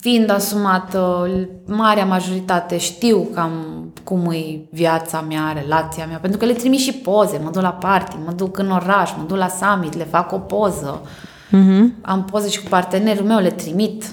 [0.00, 1.28] Fiind asumată,
[1.66, 6.92] marea majoritate știu cam cum e viața mea, relația mea, pentru că le trimit și
[6.92, 10.32] poze, mă duc la party, mă duc în oraș, mă duc la summit, le fac
[10.32, 11.00] o poză.
[11.48, 12.00] Uh-huh.
[12.00, 14.04] Am poze și cu partenerul meu, le trimit.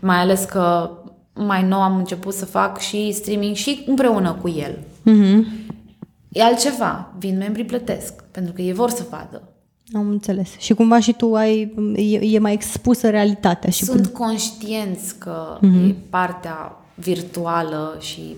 [0.00, 0.90] Mai ales că
[1.34, 4.78] mai nou am început să fac și streaming și împreună cu el.
[5.06, 5.44] Uh-huh.
[6.28, 7.12] E altceva.
[7.18, 9.42] Vin membrii plătesc, pentru că ei vor să vadă.
[9.94, 10.48] Am înțeles.
[10.58, 13.70] Și cumva și tu ai, e, e mai expusă realitatea.
[13.70, 14.08] Și Sunt până...
[14.08, 15.88] conștienți că uh-huh.
[15.88, 18.36] e partea virtuală și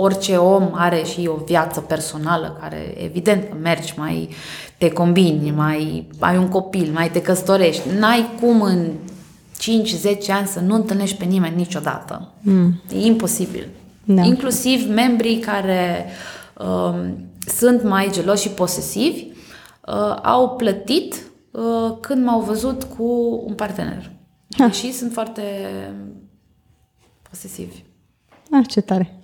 [0.00, 4.28] orice om are și o viață personală care evident că mergi, mai
[4.78, 7.88] te combini, mai ai un copil, mai te căsătorești.
[7.98, 8.86] N-ai cum în
[9.58, 9.66] 5-10
[10.28, 12.32] ani să nu întâlnești pe nimeni niciodată.
[12.40, 12.82] Mm.
[12.92, 13.68] E imposibil.
[14.04, 14.22] Da.
[14.22, 16.06] Inclusiv membrii care
[16.58, 17.10] uh,
[17.46, 21.14] sunt mai geloși și posesivi uh, au plătit
[21.50, 24.10] uh, când m-au văzut cu un partener.
[24.58, 24.70] Ha.
[24.70, 25.42] Și sunt foarte
[27.30, 27.82] posesivi.
[28.50, 29.17] Ah, ce tare.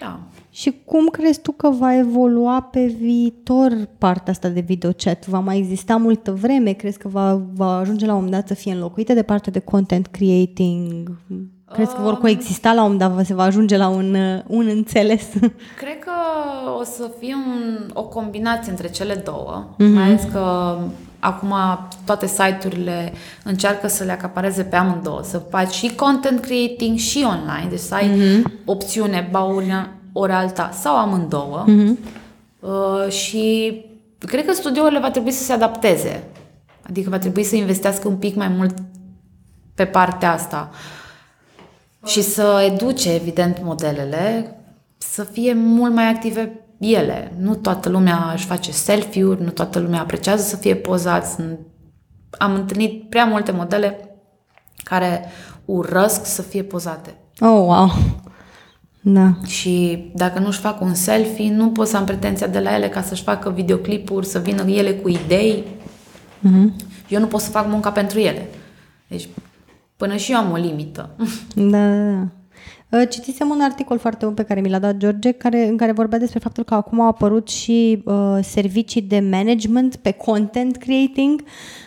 [0.00, 0.20] Da.
[0.50, 5.26] Și cum crezi tu că va evolua pe viitor partea asta de videochat?
[5.26, 6.72] Va mai exista multă vreme?
[6.72, 9.58] Crezi că va, va ajunge la un moment dat să fie înlocuită de partea de
[9.58, 11.16] content creating?
[11.72, 13.26] Crezi că vor um, coexista la un moment dat?
[13.26, 15.28] Se va ajunge la un, un înțeles?
[15.82, 16.12] Cred că
[16.80, 19.68] o să fie un, o combinație între cele două.
[19.74, 19.94] Mm-hmm.
[19.94, 20.76] Mai ales că
[21.20, 21.54] acum
[22.04, 23.12] toate site-urile
[23.44, 27.94] încearcă să le acapareze pe amândouă, să faci și content creating și online, deci să
[27.94, 28.64] ai mm-hmm.
[28.64, 29.44] opțiune, ba
[30.12, 31.64] ori alta sau amândouă.
[31.68, 32.18] Mm-hmm.
[32.60, 33.74] Uh, și
[34.18, 36.22] cred că studiourile va trebui să se adapteze.
[36.88, 38.74] Adică va trebui să investească un pic mai mult
[39.74, 40.70] pe partea asta.
[42.06, 44.54] Și să educe, evident, modelele
[44.98, 47.32] să fie mult mai active ele.
[47.38, 51.36] Nu toată lumea își face selfie-uri, nu toată lumea apreciază să fie pozați.
[52.30, 54.18] Am întâlnit prea multe modele
[54.82, 55.24] care
[55.64, 57.14] urăsc să fie pozate.
[57.40, 57.92] Oh, wow.
[59.00, 59.32] Da.
[59.46, 63.02] Și dacă nu-și fac un selfie, nu pot să am pretenția de la ele ca
[63.02, 65.64] să-și facă videoclipuri, să vină ele cu idei.
[66.48, 66.86] Mm-hmm.
[67.08, 68.48] Eu nu pot să fac munca pentru ele.
[69.08, 69.28] Deci,
[69.96, 71.10] până și eu am o limită.
[71.54, 72.26] Da, da, da.
[72.90, 75.92] Uh, Citisem un articol foarte bun pe care mi l-a dat George, care, în care
[75.92, 81.44] vorbea despre faptul că acum au apărut și uh, servicii de management pe content creating,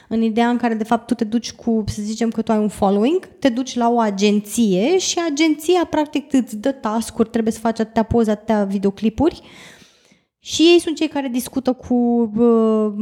[0.08, 2.58] în ideea în care, de fapt, tu te duci cu, să zicem că tu ai
[2.58, 7.60] un following, te duci la o agenție și agenția, practic, îți dă task-uri, trebuie să
[7.60, 9.42] faci atâtea poze, atâtea videoclipuri
[10.46, 11.94] și ei sunt cei care discută cu
[12.38, 12.94] uh,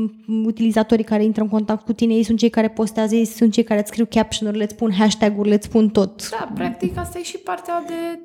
[0.46, 3.64] utilizatorii care intră în contact cu tine, ei sunt cei care postează, ei sunt cei
[3.64, 6.30] care îți scriu caption-urile, îți spun hashtag-urile, îți spun tot.
[6.30, 8.20] Da, practic asta e și partea de,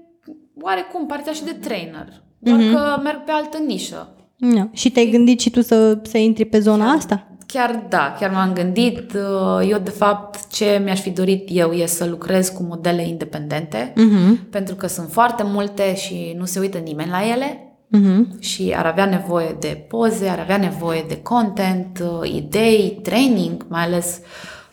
[0.61, 2.23] oarecum, partea și de trainer.
[2.39, 2.73] Doar mm-hmm.
[2.73, 4.15] că merg pe altă nișă.
[4.37, 4.69] Da.
[4.73, 7.27] Și te-ai gândit și tu să, să intri pe zona asta?
[7.47, 9.13] Chiar da, chiar m-am gândit.
[9.13, 13.93] Uh, Eu, de fapt, ce mi-aș fi dorit eu e să lucrez cu modele independente,
[13.97, 14.51] Mhm.
[14.51, 18.41] pentru că sunt foarte multe și nu se uită nimeni la ele Mhm.
[18.41, 23.83] și ar avea nevoie de poze, ar avea nevoie de content, uh, idei, training, mai
[23.83, 24.21] ales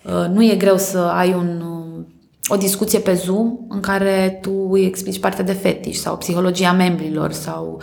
[0.03, 2.05] uh, nu e greu să ai un, uh,
[2.47, 7.31] o discuție pe Zoom în care tu îi explici partea de fetiș sau psihologia membrilor
[7.31, 7.81] sau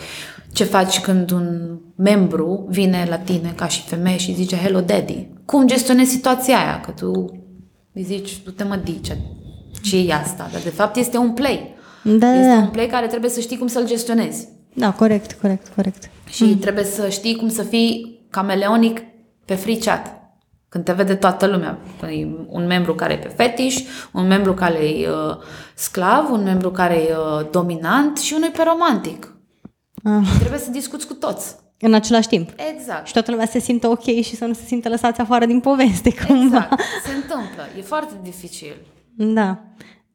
[0.53, 5.29] ce faci când un membru vine la tine ca și femeie și zice Hello Daddy.
[5.45, 6.81] Cum gestionezi situația aia?
[6.81, 7.11] Că tu
[7.93, 9.19] îi zici, du-te mă dice,
[9.83, 10.49] ce e asta?
[10.53, 11.75] Dar de fapt este un play.
[12.03, 12.67] Da, da, Este un da.
[12.73, 14.49] play care trebuie să știi cum să-l gestionezi.
[14.75, 16.11] Da, corect, corect, corect.
[16.29, 16.59] Și mm.
[16.59, 19.01] trebuie să știi cum să fii cameleonic
[19.45, 20.19] pe free chat.
[20.69, 21.79] Când te vede toată lumea.
[22.01, 23.77] Când e un membru care e pe fetiș,
[24.13, 25.37] un membru care e uh,
[25.75, 29.35] sclav, un membru care e uh, dominant și unul e pe romantic.
[30.05, 30.37] Ah.
[30.39, 31.57] Trebuie să discuți cu toți.
[31.81, 32.51] În același timp.
[32.75, 33.07] Exact.
[33.07, 36.15] Și toată lumea se simtă ok și să nu se simtă lăsați afară din poveste,
[36.27, 36.57] cumva.
[36.57, 36.81] Exact.
[37.05, 37.63] Se întâmplă.
[37.79, 38.77] E foarte dificil.
[39.17, 39.59] Da.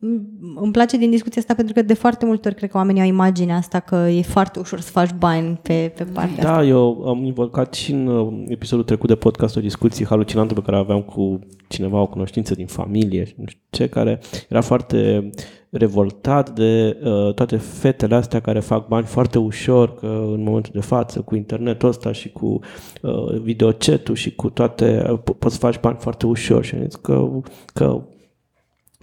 [0.05, 3.01] M- Îmi place din discuția asta pentru că de foarte multe ori cred că oamenii
[3.01, 6.55] au imaginea asta că e foarte ușor să faci bani pe, pe partea asta.
[6.55, 10.61] Da, eu am invocat și în uh, episodul trecut de podcast o discuție halucinantă pe
[10.61, 15.29] care aveam cu cineva, o cunoștință din familie, și nu știu ce, care era foarte
[15.69, 20.81] revoltat de uh, toate fetele astea care fac bani foarte ușor, că în momentul de
[20.81, 22.59] față, cu internetul ăsta și cu
[23.01, 26.63] uh, videocetul și cu toate, uh, po- poți să faci bani foarte ușor.
[26.63, 27.29] Și am zis că,
[27.73, 28.01] că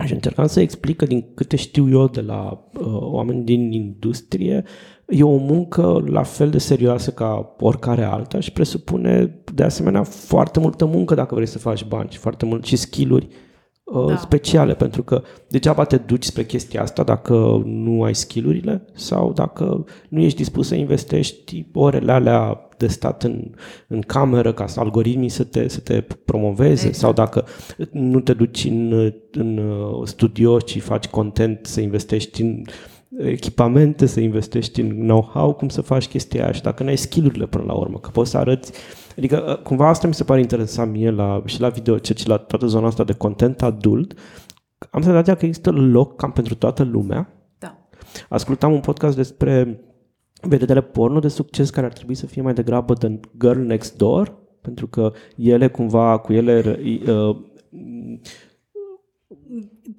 [0.07, 4.65] și încercam să explic că din câte știu eu de la uh, oameni din industrie,
[5.07, 10.61] e o muncă la fel de serioasă ca oricare alta și presupune de asemenea foarte
[10.61, 13.29] multă muncă dacă vrei să faci bani și foarte mult și skill-uri
[13.85, 14.17] uh, Da.
[14.17, 19.85] speciale, pentru că degeaba te duci spre chestia asta dacă nu ai skillurile sau dacă
[20.09, 23.51] nu ești dispus să investești orele alea de stat în,
[23.89, 26.95] în cameră ca să algoritmii să te, să te promoveze Exact.
[26.95, 27.45] sau dacă
[27.91, 32.63] nu te duci în, în uh, studio și faci content, să investești în
[33.19, 37.65] echipamente, să investești în know-how, cum să faci chestia aia și dacă n-ai skill-urile până
[37.67, 38.73] la urmă, că poți să arăți
[39.17, 42.37] Adică uh, cumva asta mi se pare interesant mie la, și la video, și la
[42.37, 44.19] toată zona asta de content adult.
[44.91, 47.29] Am senzația că există loc cam pentru toată lumea.
[47.59, 47.89] Da.
[48.29, 49.81] Ascultam un podcast despre
[50.49, 54.35] vedetele porno de succes care ar trebui să fie mai degrabă The Girl Next Door,
[54.61, 57.37] pentru că ele cumva, cu ele uh,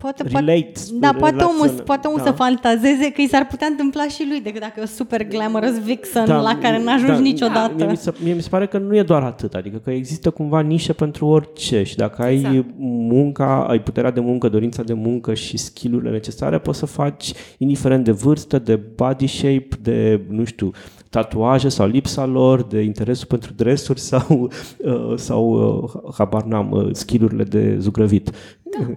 [0.03, 0.79] Poate, poate, relate.
[0.93, 2.25] da, poate omul, relaționa- poate omul da.
[2.25, 5.79] să fantazeze că i s-ar putea întâmpla și lui decât dacă e o super glamorous
[5.83, 7.73] vixen Da, la care n-ajungi da, niciodată.
[7.75, 10.29] Mie mi, se, mie mi se pare că nu e doar atât, adică că există
[10.29, 12.65] cumva nișe pentru orice și dacă ai Exact.
[12.77, 18.03] munca, ai puterea de muncă, dorința de muncă și skill-urile necesare, poți să faci indiferent
[18.03, 20.71] de vârstă, de body shape, de, nu știu,
[21.09, 25.49] tatuaje sau lipsa lor, de interesul pentru dresuri sau, uh, sau
[25.83, 28.31] uh, habar n-am, uh, skill-urile de zugrăvit,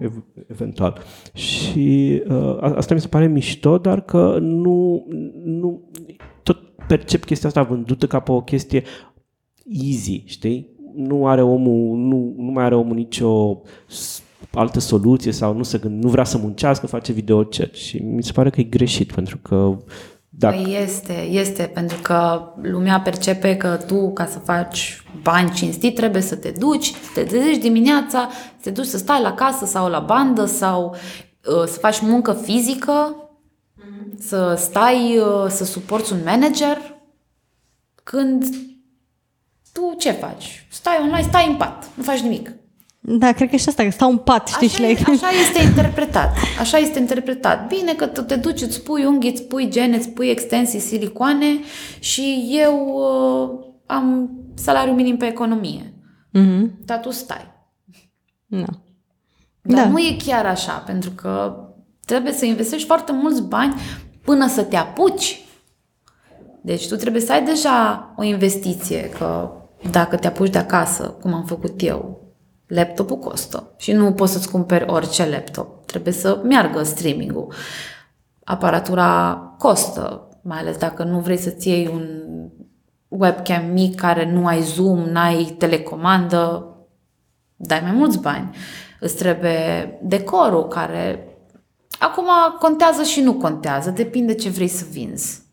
[0.01, 0.97] ev- eventual.
[1.33, 5.05] Și uh, a- asta mi se pare mișto, dar că nu,
[5.43, 5.81] nu
[6.43, 8.83] tot percep chestia asta vândută ca pe o chestie
[9.69, 10.75] easy, știi?
[10.95, 15.77] Nu are omul, nu, nu mai are omul nicio s- altă soluție sau nu, se
[15.77, 19.37] gând, nu vrea să muncească, face videochat și mi se pare că e greșit pentru
[19.41, 19.77] că
[20.39, 25.95] dacă Păi este, este, pentru că lumea percepe că tu, ca să faci bani cinstit,
[25.95, 29.65] trebuie să te duci, să te trezești dimineața, să te duci să stai la casă
[29.65, 30.95] sau la bandă sau
[31.45, 33.15] uh, să faci muncă fizică,
[34.19, 36.77] să stai, uh, să suporți un manager,
[38.03, 38.45] când
[39.73, 40.67] tu ce faci?
[40.69, 42.51] Stai online, stai în pat, nu faci nimic.
[43.09, 44.91] Da, cred că și asta, că stau în pat, știi, și Așa, le...
[44.91, 46.35] e- așa este interpretat.
[46.59, 47.67] Așa este interpretat.
[47.67, 51.45] Bine că tu te duci, îți pui unghii, îți pui gene, îți pui extensii, silicoane
[51.99, 55.93] și eu uh, am salariu minim pe economie.
[56.31, 56.71] Mhm.
[56.85, 57.51] Dar tu stai.
[58.45, 58.65] Da.
[59.61, 59.89] Dar Da.
[59.89, 61.55] nu e chiar așa, pentru că
[62.05, 63.75] trebuie să investești foarte mulți bani
[64.23, 65.41] până să te apuci.
[66.61, 69.51] Deci tu trebuie să ai deja o investiție, că
[69.91, 72.25] dacă te apuci de acasă, cum am făcut eu,
[72.67, 75.85] laptopul costă și nu poți să-ți cumperi orice laptop.
[75.85, 77.53] Trebuie să meargă streaming-ul.
[78.43, 82.07] Aparatura costă, mai ales dacă nu vrei să-ți iei un
[83.07, 86.71] webcam mic care nu ai zoom, n-ai telecomandă,
[87.55, 88.55] dai mai mulți bani.
[88.99, 91.27] Îți trebuie decorul care
[91.99, 92.27] acum
[92.59, 95.46] contează și nu contează, depinde ce vrei să vinzi.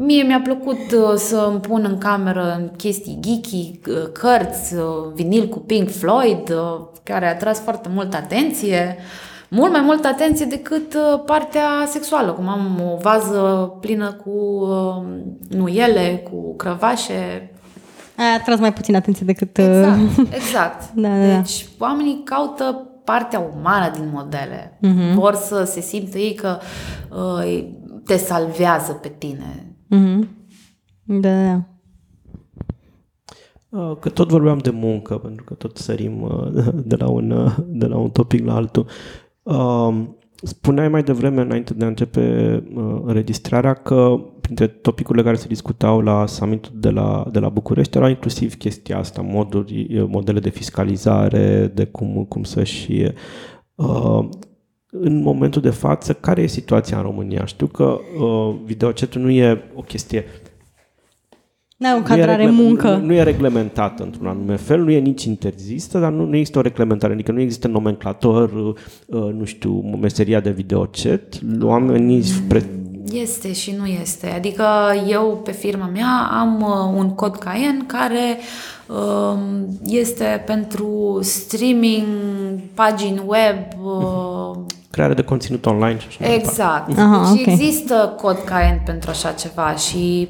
[0.00, 4.82] Mie mi-a plăcut uh, să îmi pun în cameră chestii geeky, uh, cărți, uh,
[5.14, 6.52] vinil cu Pink Floyd,
[7.02, 8.96] care a tras foarte multă atenție,
[9.48, 14.66] mult mai multă atenție decât partea sexuală, cum am o vază plină cu
[15.48, 17.52] nuiele, cu crăvașe.
[18.16, 19.58] Aia a tras mai puțin atenție decât...
[19.58, 19.98] Exact,
[20.40, 20.92] exact.
[20.94, 21.36] da, da, da.
[21.36, 24.78] Deci oamenii caută partea umană din modele.
[24.78, 25.14] Uh-huh.
[25.14, 26.58] Vor să se simtă ei că
[27.10, 27.64] uh,
[28.04, 30.28] te salvează pe tine Mm-hmm.
[31.04, 31.64] Da, da.
[33.68, 37.56] Uh, că tot vorbeam de muncă, pentru că tot sărim uh, de la un, uh,
[37.66, 38.86] de la un topic la altul.
[40.42, 42.64] Spuneai mai devreme, înainte de a începe
[43.04, 48.08] înregistrarea, că printre topicurile care se discutau la summitul de la, de la București era
[48.08, 53.12] inclusiv chestia asta, moduri, modele de fiscalizare, de cum, cum să-și
[54.90, 57.44] în momentul de față, care e situația în România?
[57.44, 57.84] Știu că
[58.20, 60.24] uh, videocetul nu e o chestie
[61.78, 62.96] nu o cadrare regle- muncă.
[62.96, 66.58] Nu, nu e reglementată într-un anume fel, nu e nici interzisă, dar nu, nu există
[66.58, 68.74] o reglementare, adică nu există nomenclator, uh,
[69.32, 72.22] nu știu, meseria de videocet, oamenii...
[72.48, 72.64] Pre...
[73.12, 74.26] Este și nu este.
[74.26, 74.64] Adică
[75.08, 78.38] eu pe firma mea am uh, un cod Cayenne care
[78.86, 79.38] uh,
[79.84, 82.06] este pentru streaming,
[82.74, 84.27] pagini web, uh,
[84.98, 86.98] creare de conținut online și așa Exact.
[86.98, 87.52] Aha, și okay.
[87.52, 90.28] există cod Cayenne pentru așa ceva și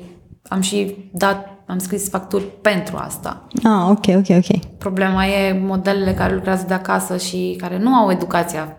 [0.49, 3.47] am și dat, am scris facturi pentru asta.
[3.63, 4.65] Ah, ok, ok, ok.
[4.79, 8.77] Problema e modelele care lucrează de acasă și care nu au educația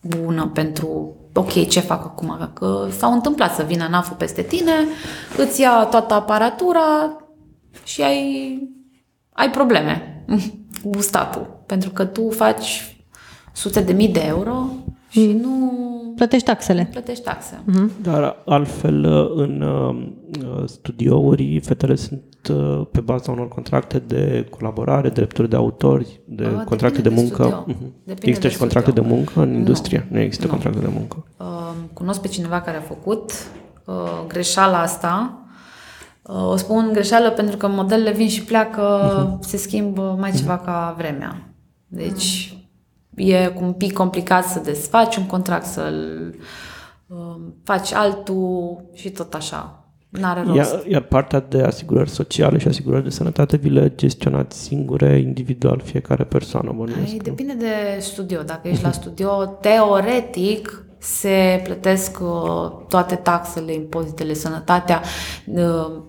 [0.00, 2.50] bună pentru ok, ce fac acum?
[2.54, 4.72] Că s-au întâmplat să vină naf peste tine,
[5.36, 7.16] îți ia toată aparatura
[7.84, 8.58] și ai,
[9.32, 10.24] ai probleme
[10.82, 11.62] cu statul.
[11.66, 12.95] Pentru că tu faci
[13.56, 14.66] sute de mii de euro
[15.08, 15.40] și mm.
[15.40, 15.72] nu...
[16.16, 16.88] Plătești taxele.
[16.90, 17.62] Plătești taxe.
[17.62, 18.02] Mm-hmm.
[18.02, 25.48] Dar altfel, în uh, studiouri, fetele sunt uh, pe baza unor contracte de colaborare, drepturi
[25.48, 27.64] de autori, de uh, contracte de muncă.
[28.04, 28.16] De mm-hmm.
[28.18, 30.06] Există de și contracte de muncă în industrie?
[30.10, 30.52] Nu, nu există nu.
[30.52, 31.26] contracte de muncă.
[31.36, 33.32] Uh, cunosc pe cineva care a făcut
[33.84, 33.94] uh,
[34.26, 35.38] greșeala asta.
[36.22, 39.40] Uh, o spun greșeală pentru că modelele vin și pleacă, uh-huh.
[39.40, 40.64] se schimbă mai ceva uh-huh.
[40.64, 41.54] ca vremea.
[41.86, 42.55] Deci
[43.16, 46.34] e un pic complicat să desfaci un contract, să-l
[47.06, 49.80] uh, faci altul și tot așa.
[50.08, 50.56] N-are rost.
[50.56, 55.80] Iar, iar partea de asigurări sociale și asigurări de sănătate vi le gestionați singure, individual,
[55.84, 57.12] fiecare persoană, bănuiesc?
[57.12, 58.42] Ai, depinde de studio.
[58.42, 65.02] Dacă ești la studio, teoretic se plătesc uh, toate taxele, impozitele, sănătatea,
[65.46, 66.02] uh,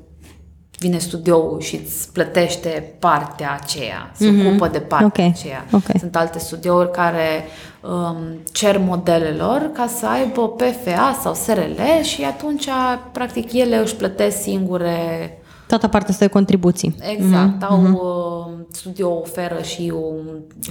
[0.78, 4.48] vine studioul și îți plătește partea aceea, se mm-hmm.
[4.48, 5.26] ocupă de partea okay.
[5.26, 5.66] aceea.
[5.72, 5.96] Okay.
[6.00, 7.46] Sunt alte studiouri care
[7.82, 8.18] um,
[8.52, 12.68] cer modelelor ca să aibă PFA sau SRL și atunci,
[13.12, 15.32] practic, ele își plătesc singure
[15.68, 16.96] Toată partea asta de contribuții.
[17.00, 17.64] Exact.
[17.64, 17.68] Mm-hmm.
[17.68, 20.14] Au, uh, studio oferă și o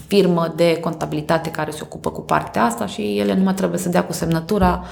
[0.07, 3.89] firmă de contabilitate care se ocupă cu partea asta și ele nu mai trebuie să
[3.89, 4.85] dea cu semnătura,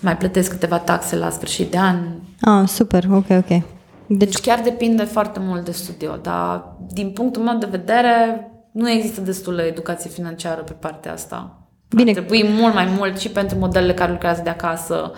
[0.00, 1.96] mai plătesc câteva taxe la sfârșit de an.
[2.40, 3.62] Ah, super, ok, ok.
[4.06, 8.90] Deci, deci chiar depinde foarte mult de studio, dar din punctul meu de vedere nu
[8.90, 11.58] există destulă educație financiară pe partea asta.
[11.94, 12.10] Bine.
[12.10, 15.12] Ar trebui mult mai mult și pentru modelele care lucrează de acasă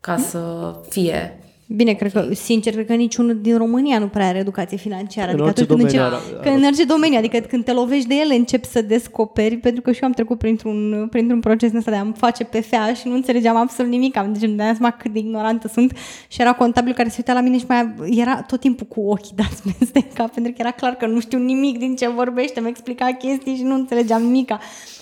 [0.00, 1.38] ca să fie
[1.76, 5.32] Bine, cred că, sincer, cred că niciunul din România nu prea are educație financiară.
[5.32, 8.34] În adică atunci când, încep, că în orice domeniu, adică când te lovești de ele,
[8.34, 12.12] începi să descoperi, pentru că și eu am trecut printr-un, printr-un proces ăsta de a
[12.16, 14.16] face PFA și nu înțelegeam absolut nimic.
[14.16, 15.96] Am deci îmi dădeam seama cât de ignorantă sunt
[16.28, 19.36] și era contabil care se uita la mine și mai era tot timpul cu ochii
[19.36, 22.68] dați peste cap, pentru că era clar că nu știu nimic din ce vorbește, mi
[22.68, 24.60] explica chestii și nu înțelegeam nimica.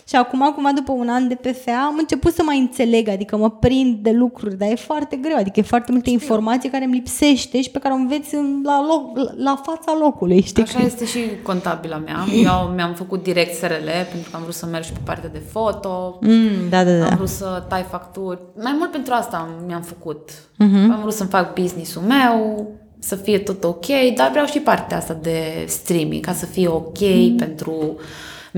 [0.08, 3.50] Și acum, acum, după un an de PFA, am început să mai înțeleg, adică mă
[3.50, 7.62] prind de lucruri, dar e foarte greu, adică e foarte multe informații care îmi lipsește
[7.62, 10.62] și pe care o înveți în, la, loc, la fața locului, știi?
[10.62, 12.24] Așa este și contabila mea.
[12.42, 15.42] Eu mi-am făcut direct SRL pentru că am vrut să merg și pe partea de
[15.50, 16.18] foto.
[16.20, 17.06] Mm, da, da, da.
[17.06, 18.38] Am vrut să tai facturi.
[18.62, 20.30] Mai mult pentru asta mi-am făcut.
[20.30, 20.90] Mm-hmm.
[20.92, 22.66] Am vrut să-mi fac business-ul meu,
[22.98, 23.86] să fie tot ok,
[24.16, 27.36] dar vreau și partea asta de streaming, ca să fie ok mm.
[27.36, 27.96] pentru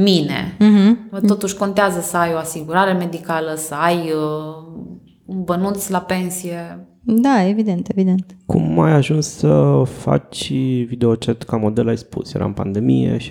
[0.02, 0.56] mine.
[0.58, 1.26] Mhm.
[1.26, 4.80] Totuși contează să ai o asigurare medicală, să ai uh,
[5.24, 6.84] un bănuț la pensie.
[7.02, 8.36] Da, evident, evident.
[8.46, 10.52] Cum ai ajuns să faci
[10.86, 13.30] videochat ca model, ai spus, era în pandemie și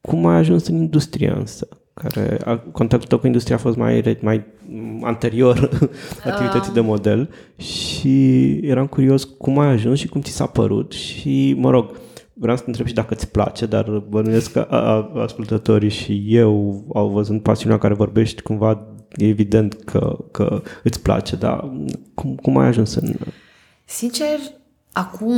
[0.00, 1.68] cum ai ajuns în industrie însă?
[1.94, 5.68] Care, a- contactul tău cu industria a fost mai, re- mai m, anterior
[6.24, 11.54] activității de model și eram curios cum ai ajuns și cum ți s-a părut și,
[11.58, 11.90] mă rog,
[12.38, 16.24] vreau să te întreb și dacă îți place, dar bănuiesc că a, a, ascultătorii și
[16.26, 21.70] eu au văzut pasiunea care vorbești, cumva e evident că, că îți place, dar
[22.14, 23.14] cum, cum ai ajuns în...
[23.84, 24.38] Sincer,
[24.92, 25.36] acum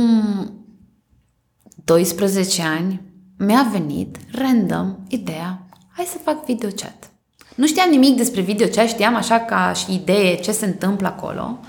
[1.83, 3.01] 12 ani
[3.37, 7.11] mi-a venit random ideea, hai să fac videochat.
[7.55, 11.59] Nu știam nimic despre videochat, știam așa ca și idee ce se întâmplă acolo.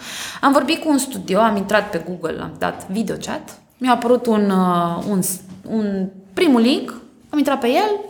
[0.40, 4.50] Am vorbit cu un studio, am intrat pe Google, am dat videochat, mi-a apărut un,
[4.50, 5.20] uh, un,
[5.70, 6.94] un primul link,
[7.30, 8.00] am intrat pe el,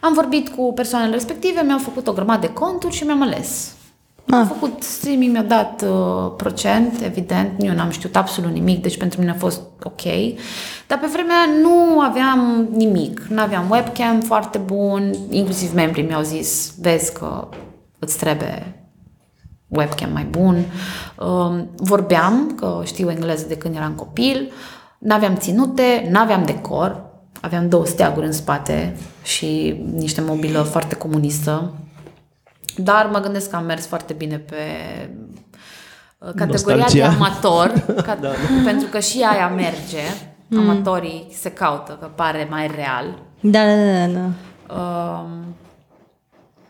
[0.00, 3.70] am vorbit cu persoanele respective, mi-au făcut o grămadă de conturi și mi-am ales.
[4.30, 4.46] Am Ah.
[4.48, 9.30] făcut streaming, mi-a dat uh, procent, evident, eu n-am știut absolut nimic, deci pentru mine
[9.30, 10.02] a fost ok.
[10.86, 16.74] Dar pe vremea nu aveam nimic, nu aveam webcam foarte bun, inclusiv membrii mi-au zis,
[16.80, 17.48] vezi că
[17.98, 18.80] îți trebuie
[19.68, 20.56] webcam mai bun.
[21.18, 24.50] Um, Vorbeam, că știu engleză de când eram copil,
[24.98, 27.04] n-aveam ținute, n-aveam decor,
[27.40, 31.74] aveam două steaguri în spate și niște mobilă foarte comunistă.
[32.76, 34.54] Dar mă gândesc că am mers foarte bine pe
[36.18, 37.08] uh, categoria Nostalgia.
[37.08, 37.72] de amator,
[38.06, 38.18] ca,
[38.64, 40.02] pentru că și aia merge.
[40.56, 43.18] Amatorii se caută, că pare mai real.
[43.40, 44.30] Da, da, da, da.
[44.74, 45.54] Um,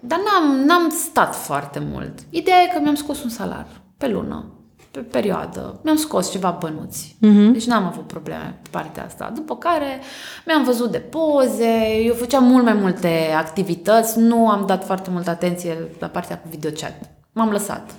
[0.01, 2.19] dar n-am, n-am stat foarte mult.
[2.31, 3.67] Ideea e că mi-am scos un salar
[3.97, 4.45] pe lună,
[4.97, 5.81] pe perioadă.
[5.83, 7.17] Mi-am scos ceva bănuți.
[7.21, 7.53] Mhm.
[7.53, 9.33] Deci n-am avut probleme pe partea asta.
[9.35, 10.01] După care
[10.47, 15.31] mi-am văzut de poze, eu făceam mult mai multe activități, nu am dat foarte multă
[15.31, 16.95] atenție la partea cu videochat.
[17.33, 17.91] M-am lăsat.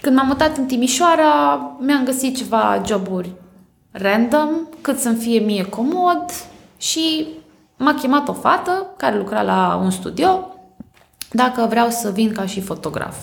[0.00, 3.30] Când m-am mutat în Timișoara, mi-am găsit ceva joburi
[3.90, 4.48] random,
[4.80, 6.24] cât să-mi fie mie comod
[6.78, 7.26] și
[7.76, 10.52] m-a chemat o fată care lucra la un studio
[11.30, 13.16] dacă vreau să vin ca și fotograf,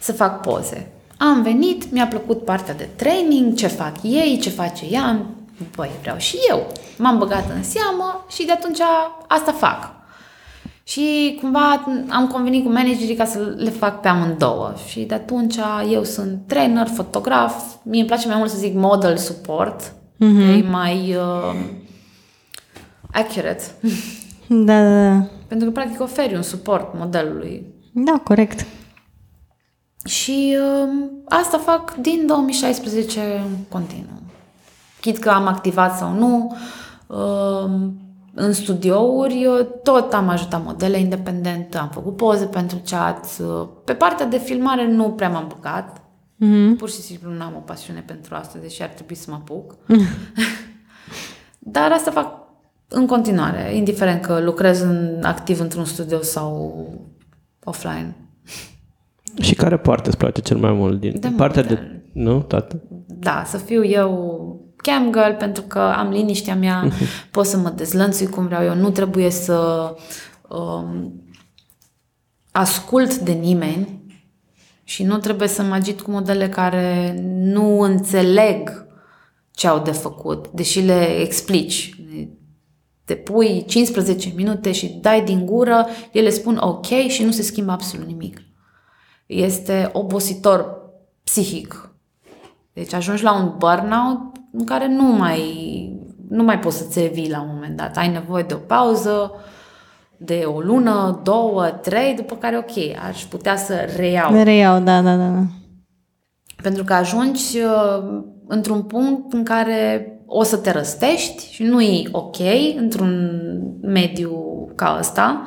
[0.00, 0.93] să fac poze.
[1.18, 5.36] Am venit, mi-a plăcut partea de training, ce fac ei, ce face ea, am-
[5.76, 6.66] băi, vreau și eu.
[6.98, 8.78] M-am băgat în seamă și de atunci
[9.26, 9.92] asta fac.
[10.86, 14.72] Și cumva am convenit cu managerii ca să le fac pe amândouă.
[14.88, 15.56] Și de atunci
[15.90, 20.58] eu sunt trainer, fotograf, mie îmi place mai mult să zic model support, mm-hmm.
[20.58, 21.54] e mai uh,
[23.12, 23.62] accurate.
[24.46, 25.26] Da, da, da.
[25.48, 27.66] Pentru că practic oferi un suport modelului.
[27.92, 28.66] Da, corect.
[30.04, 34.22] Și uh, asta fac din 2016 în continuu.
[35.00, 36.56] Chit că am activat sau nu,
[37.06, 37.70] uh,
[38.34, 43.26] în studiouri, eu tot am ajutat modele independente, am făcut poze pentru chat.
[43.40, 46.02] uh, Pe partea de filmare nu prea m-am băgat.
[46.36, 46.76] Mhm.
[46.76, 49.74] Pur și simplu nu am o pasiune pentru asta, deși ar trebui să mă apuc.
[51.58, 52.42] Dar asta fac
[52.88, 56.84] în continuare, indiferent că lucrez în, activ într-un studio sau
[57.64, 58.16] offline.
[59.40, 61.82] Și care parte îți place cel mai mult din De partea multe.
[61.82, 62.02] de...
[62.12, 62.40] Nu?
[62.40, 62.82] Toată?
[63.06, 64.42] Da, să fiu eu
[64.76, 66.88] cam girl pentru că am liniștea mea,
[67.30, 69.88] pot să mă dezlănțui cum vreau eu, nu trebuie să
[70.48, 71.22] um,
[72.52, 74.02] ascult de nimeni
[74.84, 78.86] și nu trebuie să mă agit cu modele care nu înțeleg
[79.50, 81.96] ce au de făcut, deși le explici.
[83.04, 87.72] Te pui 15 minute și dai din gură, ele spun ok și nu se schimbă
[87.72, 88.38] absolut nimic.
[89.26, 90.82] Este obositor
[91.24, 91.94] psihic.
[92.72, 94.20] Deci ajungi la un burnout
[94.52, 95.42] în care nu mai,
[96.28, 97.96] nu mai poți să-ți revii la un moment dat.
[97.96, 99.32] Ai nevoie de o pauză
[100.16, 104.42] de o lună, două, trei, după care ok, aș putea să reiau.
[104.42, 105.28] Reiau, da, da, da.
[105.28, 105.42] da.
[106.62, 112.08] Pentru că ajungi uh, într-un punct în care o să te răstești și nu e
[112.12, 112.36] ok
[112.76, 113.40] într-un
[113.80, 114.32] mediu
[114.74, 115.46] ca ăsta.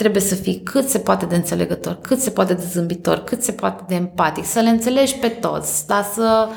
[0.00, 3.52] Trebuie să fii cât se poate de înțelegător, cât se poate de zâmbitor, cât se
[3.52, 6.48] poate de empatic, să le înțelegi pe toți, dar să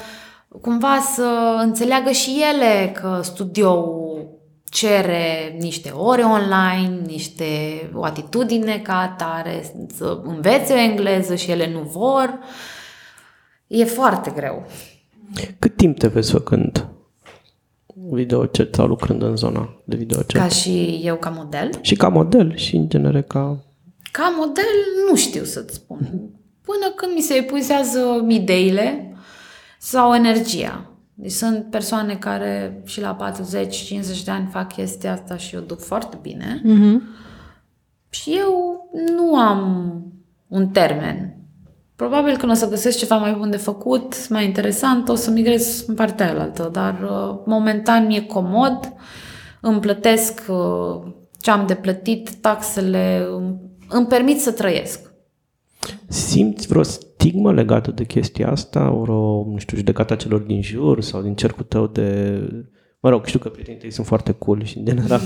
[0.62, 4.28] cumva să înțeleagă și ele că studioul
[4.70, 7.46] cere niște ore online, niște
[7.94, 9.64] o atitudine ca atare,
[9.96, 12.39] să învețe o engleză și ele nu vor.
[13.68, 14.66] E foarte greu.
[15.60, 16.88] Cât timp te vezi făcând
[18.14, 20.41] videochat sau lucrând în zona de videochat?
[20.41, 21.70] Ca și eu ca model.
[21.82, 23.57] Și ca model și în genere ca...
[24.11, 24.64] Ca model
[25.09, 25.97] nu știu să-ți spun.
[26.61, 29.16] Până când mi se epuizează ideile
[29.80, 30.88] sau energia.
[31.14, 33.34] Deci sunt persoane care și la
[34.20, 36.61] 40-50 de ani fac chestia asta și o duc foarte bine.
[36.64, 37.03] Mhm.
[38.09, 39.93] Și eu nu am
[40.47, 41.38] un termen.
[42.04, 45.84] Probabil când o să găsesc ceva mai bun de făcut, mai interesant, o să migrez
[45.88, 48.93] în partea aia dar uh, momentan mi-e comod,
[49.62, 53.28] îmi plătesc uh, ce am de plătit, taxele,
[53.89, 55.14] îmi permit să trăiesc.
[56.08, 61.22] Simți vreo stigmă legată de chestia asta, vreo, nu știu, judecata celor din jur sau
[61.22, 62.39] din cercul tău de
[63.06, 65.22] Mă rog, știu că prietenii tăi sunt foarte cool și în general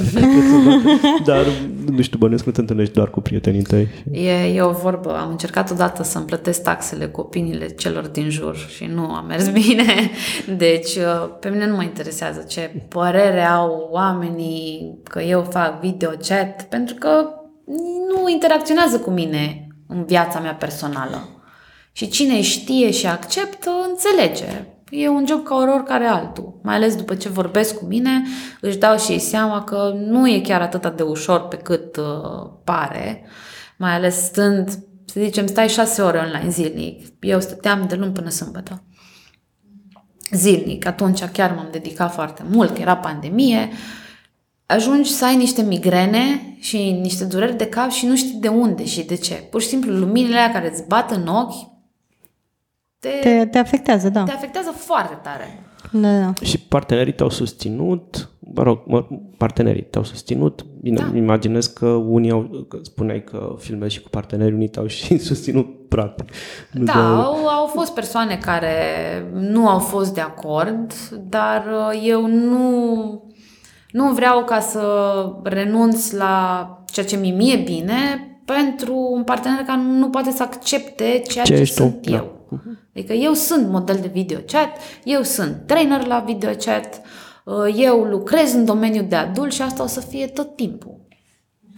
[1.25, 1.45] dar
[1.85, 3.87] nu știu, bănuiesc nu te întâlnești doar cu prietenii tăi.
[4.11, 5.17] E, e o vorbă.
[5.17, 9.49] Am încercat odată să-mi plătesc taxele cu opiniile celor din jur și nu a mers
[9.65, 10.09] bine.
[10.57, 16.09] Deci, uh, pe mine nu mă interesează ce părere au oamenii că eu fac video
[16.09, 17.29] chat, pentru că
[18.09, 21.29] nu interacționează cu mine în viața mea personală.
[21.91, 24.65] Și cine știe și acceptă, înțelege.
[24.89, 26.59] E un job ca oricare altul.
[26.63, 28.23] Mai ales după ce vorbesc cu mine,
[28.61, 32.49] își dau și ei seama că nu e chiar atât de ușor pe cât uh,
[32.63, 33.23] pare.
[33.77, 34.69] Mai ales stând,
[35.05, 37.07] să zicem, stai șase ore online zilnic.
[37.19, 38.83] Eu stăteam de luni până sâmbătă.
[40.31, 40.85] Zilnic.
[40.85, 43.69] Atunci chiar m-am dedicat foarte mult, că era pandemie.
[44.65, 48.85] Ajungi să ai niște migrene și niște dureri de cap și nu știi de unde
[48.85, 49.33] și de ce.
[49.33, 51.76] Pur și simplu luminile alea care îți bat în ochi
[52.99, 54.23] te, te, te afectează, da.
[54.23, 55.61] Te afectează foarte tare.
[55.91, 56.33] Da, da.
[56.41, 60.65] Și partenerii te-au susținut, mă rog, mă, partenerii te-au susținut.
[60.81, 61.17] Bine, da.
[61.17, 65.89] imaginez că unii au, că spuneai că filmezi și cu partenerii, unii te-au și susținut
[65.89, 66.29] practic.
[66.73, 68.75] Da, au, au fost persoane care
[69.33, 70.93] nu au fost de acord,
[71.29, 73.23] dar uh, eu nu,
[73.91, 74.81] nu vreau ca să
[75.43, 81.21] renunț la ceea ce mi mie bine pentru un partener care nu poate să accepte
[81.27, 82.09] ceea ce, ce sunt tu?
[82.09, 82.15] Da.
[82.15, 82.23] eu.
[82.23, 82.36] Da.
[82.95, 84.69] Adică eu sunt model de video chat,
[85.03, 87.01] eu sunt trainer la video chat,
[87.45, 90.95] uh, eu lucrez în domeniul de adult și asta o să fie tot timpul.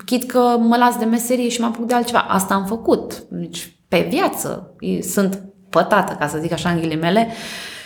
[0.06, 2.20] Chit că mă las de meserie și mă apuc de altceva.
[2.20, 3.24] Asta am făcut.
[3.30, 7.28] Deci, pe viață sunt pătată, ca să zic așa în ghilimele,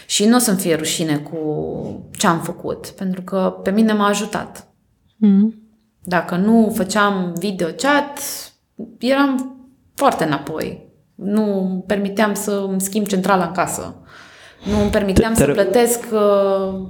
[0.06, 1.40] și nu o să-mi fie rușine cu
[2.18, 4.68] ce am făcut, pentru că pe mine m-a ajutat.
[5.16, 5.62] Mm.
[6.04, 8.20] Dacă nu făceam video chat,
[9.00, 9.58] eram
[9.96, 10.83] foarte înapoi.
[11.16, 13.95] Nu îmi permiteam să îmi schimb centrala în casă.
[14.72, 16.88] Nu îmi permiteam te, te să plătesc uh,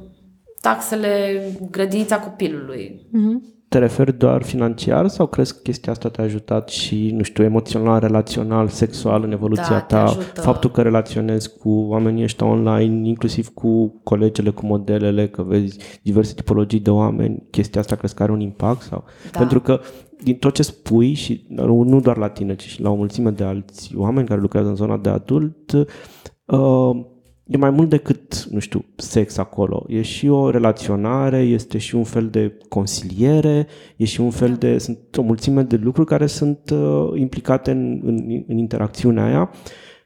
[0.61, 3.07] taxele grădinița copilului.
[3.07, 3.51] Mm-hmm.
[3.67, 7.99] Te referi doar financiar sau crezi că chestia asta te-a ajutat și, nu știu, emoțional,
[7.99, 10.17] relațional, sexual în evoluția da, ta?
[10.33, 16.33] Faptul că relaționezi cu oamenii ăștia online, inclusiv cu colegele, cu modelele, că vezi diverse
[16.33, 18.81] tipologii de oameni, chestia asta crezi că are un impact?
[18.81, 19.03] sau?
[19.31, 19.39] Da.
[19.39, 19.79] Pentru că
[20.23, 23.43] din tot ce spui și nu doar la tine, ci și la o mulțime de
[23.43, 27.05] alți oameni care lucrează în zona de adult, uh,
[27.45, 29.85] e mai mult decât, nu știu, sex acolo.
[29.87, 33.67] E și o relaționare, este și un fel de consiliere,
[33.97, 34.77] e și un fel de...
[34.77, 39.51] Sunt o mulțime de lucruri care sunt uh, implicate în, în, în interacțiunea aia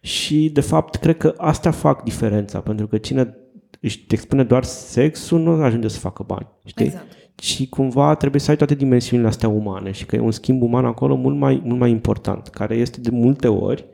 [0.01, 3.38] și, de fapt, cred că astea fac diferența, pentru că cine
[3.82, 6.86] își expune doar sexul nu ajunge să facă bani, știi?
[6.86, 10.62] Exact și cumva trebuie să ai toate dimensiunile astea umane și că e un schimb
[10.62, 13.86] uman acolo mult mai, mult mai important, care este de multe ori,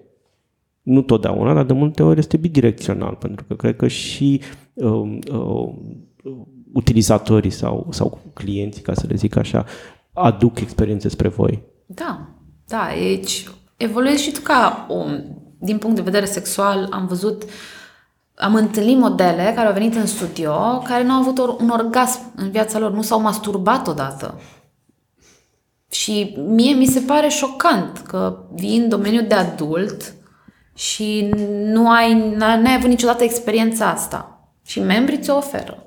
[0.81, 4.41] nu totdeauna, dar de multe ori este bidirecțional, pentru că cred că și
[4.73, 5.73] uh, uh,
[6.73, 9.65] utilizatorii sau, sau clienții, ca să le zic așa,
[10.13, 11.63] aduc experiențe spre voi.
[11.85, 12.29] Da,
[12.67, 15.19] da, deci evoluezi și tu ca om.
[15.59, 17.49] Din punct de vedere sexual am văzut uh,
[18.35, 22.51] am întâlnit modele care au venit în studio care nu au avut un orgasm în
[22.51, 24.41] viața lor, nu s-au masturbat odată.
[25.89, 30.13] Și mie mi se pare șocant că vii în domeniul de adult
[30.73, 31.29] și
[31.63, 34.47] nu ai, n-ai avut niciodată experiența asta.
[34.65, 35.77] Și membrii ți-o oferă.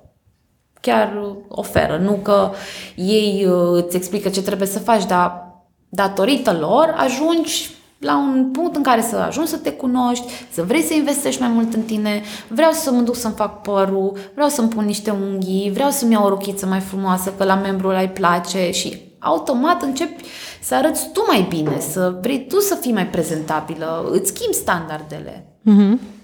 [0.80, 1.96] Chiar oferă.
[1.96, 2.50] Nu că
[2.94, 5.46] ei uh, îți explică ce trebuie să faci, dar
[5.88, 7.75] datorită lor ajungi
[8.06, 11.50] la un punct în care să ajungi să te cunoști, să vrei să investești mai
[11.50, 15.70] mult în tine, vreau să mă duc să-mi fac părul, vreau să-mi pun niște unghii,
[15.72, 19.82] vreau să-mi iau o rochiță mai frumoasă, că la membrul ăla îi place și automat
[19.82, 20.24] începi
[20.60, 25.46] să arăți tu mai bine, să vrei tu să fii mai prezentabilă, îți schimbi standardele.
[25.60, 26.14] Mm-hmm.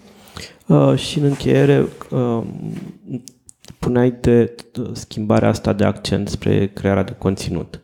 [0.67, 2.43] Uh, și în încheiere, uh,
[3.79, 4.55] puneai de
[4.93, 7.81] schimbarea asta de accent spre crearea de conținut.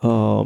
[0.00, 0.40] Uh,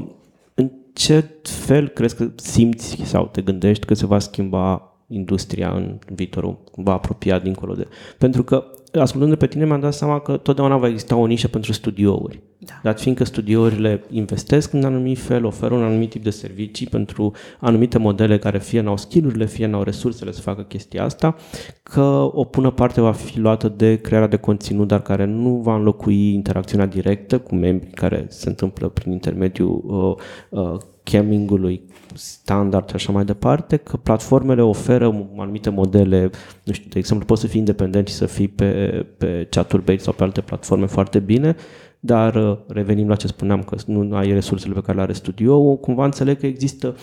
[0.97, 6.59] ce fel crezi că simți sau te gândești că se va schimba industria în viitorul
[6.74, 7.88] va apropia dincolo de...
[8.18, 11.72] Pentru că, ascultând pe tine, mi-am dat seama că totdeauna va exista o nișă pentru
[11.72, 12.41] studiouri.
[12.59, 12.72] Da.
[12.82, 17.99] Dar fiindcă studiourile investesc în anumit fel, oferă un anumit tip de servicii pentru anumite
[17.99, 21.37] modele care fie n-au skillurile, fie n-au resursele să facă chestia asta,
[21.82, 25.74] că o pună parte va fi luată de crearea de conținut, dar care nu va
[25.74, 30.78] înlocui interacțiunea directă cu membrii care se întâmplă prin intermediul uh, uh,
[31.11, 31.82] cammingului
[32.14, 36.30] standard și așa mai departe, că platformele oferă anumite modele,
[36.64, 40.12] nu știu, de exemplu, poți să fii independent și să fii pe, pe Chaturbate sau
[40.12, 41.57] pe alte platforme foarte bine,
[42.00, 45.76] dar uh, revenim la ce spuneam, că nu ai resursele pe care le are studio,
[45.76, 46.96] cumva înțeleg că există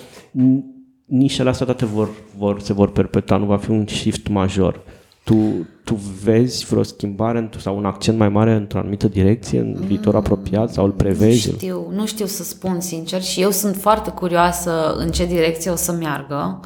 [1.05, 4.81] nișele astea toate vor, vor, se vor perpetua, nu va fi un shift major.
[5.23, 10.15] Tu, tu vezi vreo schimbare sau un accent mai mare într-o anumită direcție în viitor
[10.15, 11.49] apropiat sau îl prevezi?
[11.49, 15.71] Nu știu, nu știu să spun sincer și eu sunt foarte curioasă în ce direcție
[15.71, 16.59] o să meargă.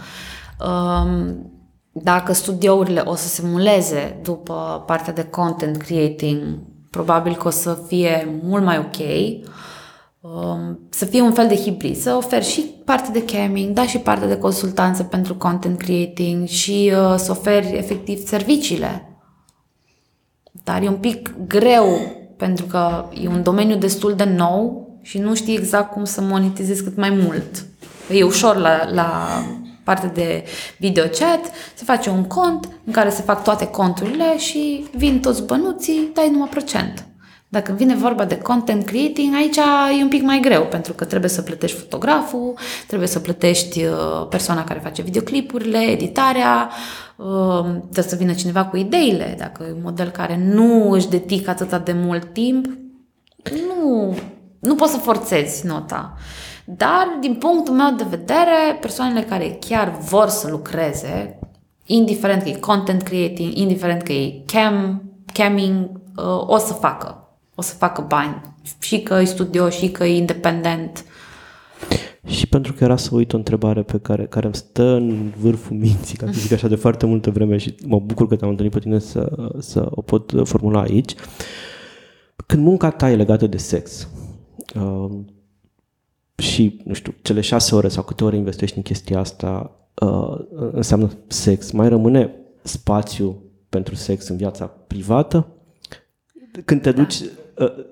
[0.60, 1.52] Um,
[1.92, 7.78] dacă studiourile o să se muleze după partea de content creating, probabil că o să
[7.88, 8.98] fie mult mai ok.
[10.22, 13.98] Um, să fie un fel de hibrid, să ofer și parte de camming, da, și
[13.98, 19.20] parte de consultanță pentru content creating și uh, să oferi efectiv serviciile.
[20.64, 21.86] Dar e un pic greu
[22.38, 26.84] pentru că e un domeniu destul de nou și nu știi exact cum să monetizezi
[26.84, 27.66] cât mai mult.
[28.12, 29.42] E ușor la, la
[29.84, 30.44] partea de
[30.78, 35.44] video chat, se face un cont în care se fac toate conturile și vin toți
[35.44, 37.06] bănuții, dai numai procent.
[37.50, 39.58] Dacă vine vorba de content creating, aici
[40.00, 42.54] e un pic mai greu, pentru că trebuie să plătești fotograful,
[42.88, 46.70] trebuie să plătești uh, persoana care face videoclipurile, editarea,
[47.16, 49.36] uh, trebuie să vină cineva cu ideile.
[49.38, 52.66] Dacă e un model care nu își dedică atât de mult timp,
[53.68, 54.16] nu,
[54.60, 56.14] nu poți să forțezi nota.
[56.66, 61.40] Dar, din punctul meu de vedere, persoanele care chiar vor să lucreze,
[61.86, 65.02] indiferent că e content creating, indiferent că e cam,
[65.34, 67.22] camming, uh, o să facă
[67.60, 68.42] o să facă bani.
[68.80, 71.06] Și că e studio, și că e independent.
[72.26, 75.76] Și pentru că era să uit o întrebare pe care, care îmi stă în vârful
[75.76, 78.74] minții, ca să zic așa, de foarte multă vreme și mă bucur că te-am întâlnit
[78.74, 81.16] pe tine să, să o pot formula aici.
[82.46, 84.08] Când munca ta e legată de sex
[84.76, 85.10] uh,
[86.36, 90.40] și, nu știu, cele șase ore sau câte ore investești în chestia asta uh,
[90.72, 95.48] înseamnă sex, mai rămâne spațiu pentru sex în viața privată?
[96.66, 97.28] Când te duci, da.
[97.58, 97.86] Uh,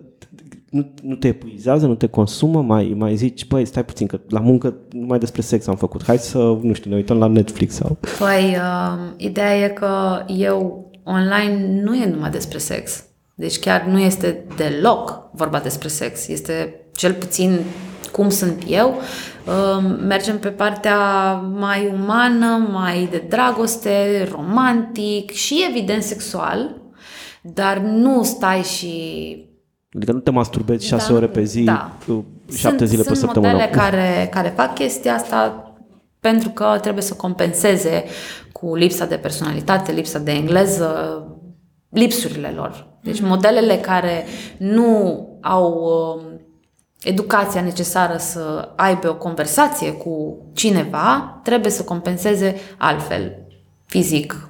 [0.70, 4.40] nu, nu te epuizează, nu te consumă, mai, mai zici, băi, stai puțin, că la
[4.40, 7.98] muncă numai despre sex am făcut, hai să, nu știu, ne uităm la Netflix sau...
[8.20, 13.04] Păi, uh, ideea e că eu online nu e numai despre sex.
[13.36, 16.28] Deci chiar nu este deloc vorba despre sex.
[16.28, 17.60] Este cel puțin
[18.12, 18.96] cum sunt eu.
[19.46, 26.82] Uh, mergem pe partea mai umană, mai de dragoste, romantic și evident sexual,
[27.42, 29.54] dar nu stai și...
[29.96, 31.92] Adică nu te masturbezi șase da, ore pe zi, da.
[32.56, 33.60] șapte sunt, zile sunt pe săptămână.
[33.60, 35.70] Sunt care, care fac chestia asta
[36.20, 38.04] pentru că trebuie să compenseze
[38.52, 41.22] cu lipsa de personalitate, lipsa de engleză,
[41.90, 42.88] lipsurile lor.
[43.02, 43.28] Deci mm-hmm.
[43.28, 44.26] modelele care
[44.58, 46.36] nu au uh,
[47.04, 53.46] educația necesară să aibă o conversație cu cineva, trebuie să compenseze altfel,
[53.86, 54.50] fizic.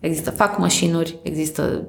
[0.00, 1.88] Există fac mașinuri, există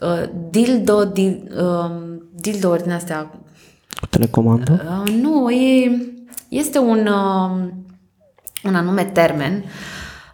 [0.00, 1.90] uh, dildo, dil, uh,
[2.34, 3.30] dildo din astea.
[4.10, 5.02] Telecomandă?
[5.04, 6.02] Uh, nu, e,
[6.48, 7.68] este un, uh,
[8.64, 9.64] un anume termen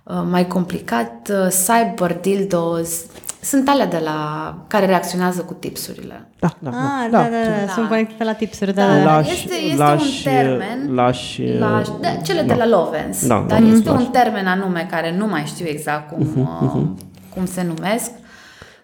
[0.02, 3.06] uh, mai complicat, uh, cyber dildos,
[3.44, 6.28] sunt alea de la care reacționează cu tipsurile.
[6.38, 8.74] Da, da, ah, da, da, da, da, da, sunt conectate la tipsuri.
[8.74, 9.04] Da, da, da.
[9.04, 10.94] Lași, este este lași, un termen.
[10.94, 12.54] Lași, lași da, cele da.
[12.54, 13.26] de la Lovens.
[13.26, 14.04] Da, dar da, este lași.
[14.04, 17.04] un termen anume care nu mai știu exact cum, uh-huh, uh-huh.
[17.34, 18.10] cum se numesc.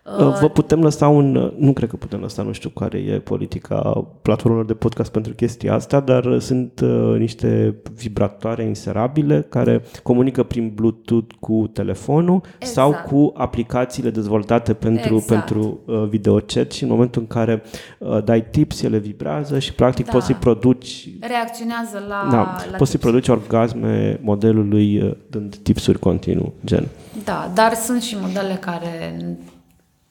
[0.05, 1.53] Uh, vă putem lăsa un...
[1.57, 5.75] Nu cred că putem lăsa, nu știu care e politica platformelor de podcast pentru chestia
[5.75, 12.73] asta, dar sunt uh, niște vibratoare inserabile care comunică prin Bluetooth cu telefonul exact.
[12.73, 15.45] sau cu aplicațiile dezvoltate pentru, exact.
[15.45, 17.63] pentru uh, videochat și în momentul în care
[17.99, 20.13] uh, dai tips, ele vibrează și practic da.
[20.13, 21.09] poți să-i produci...
[21.21, 22.29] Reacționează la...
[22.31, 22.91] Da, la poți tips.
[22.91, 26.89] să-i produci orgasme modelului uh, dând tipsuri continuu, gen.
[27.25, 29.15] Da, dar sunt și modele care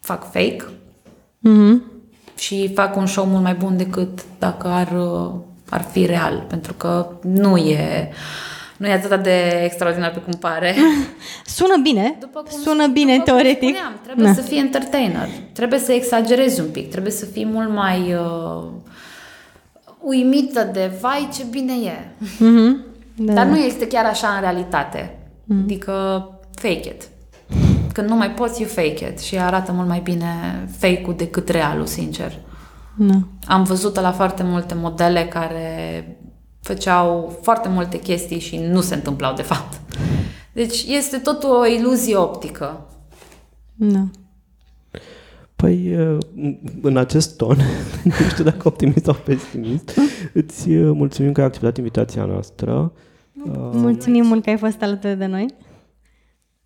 [0.10, 0.66] fac fake
[1.48, 1.82] mm-hmm.
[2.38, 4.90] și fac un show mult mai bun decât dacă ar,
[5.70, 8.12] ar fi real, pentru că nu e
[8.78, 10.76] nu e atât de extraordinar pe cum pare.
[11.58, 13.76] Sună bine, după cum, sună bine după teoretic.
[13.76, 14.34] spuneam, trebuie da.
[14.34, 18.64] să fii entertainer, trebuie să exagerezi un pic, trebuie să fii mult mai uh,
[20.02, 22.14] uimită de vai ce bine e.
[22.26, 22.88] Mm-hmm.
[23.22, 23.34] Da.
[23.34, 25.18] Dar nu este chiar așa în realitate.
[25.44, 25.64] Mm-hmm.
[25.64, 25.94] Adică
[26.54, 27.10] fake it
[27.94, 30.26] când nu mai poți, you fake it și arată mult mai bine
[30.78, 32.40] fake-ul decât realul, sincer.
[32.98, 33.14] Da.
[33.46, 36.04] Am văzut la foarte multe modele care
[36.62, 39.80] făceau foarte multe chestii și nu se întâmplau de fapt.
[40.54, 42.86] Deci este tot o iluzie optică.
[43.76, 44.08] Da.
[45.56, 46.18] Păi, uh,
[46.82, 47.58] în acest ton,
[48.04, 50.00] nu știu dacă optimist sau pesimist,
[50.34, 52.92] îți uh, mulțumim că ai acceptat invitația noastră.
[53.72, 55.46] Mulțumim mult că ai fost alături de noi.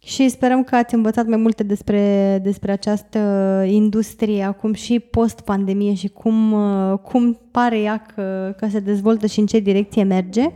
[0.03, 3.19] Și sperăm că ați învățat mai multe despre, despre această
[3.67, 6.55] industrie acum și post-pandemie și cum,
[7.01, 10.51] cum pare ea că, că se dezvoltă și în ce direcție merge.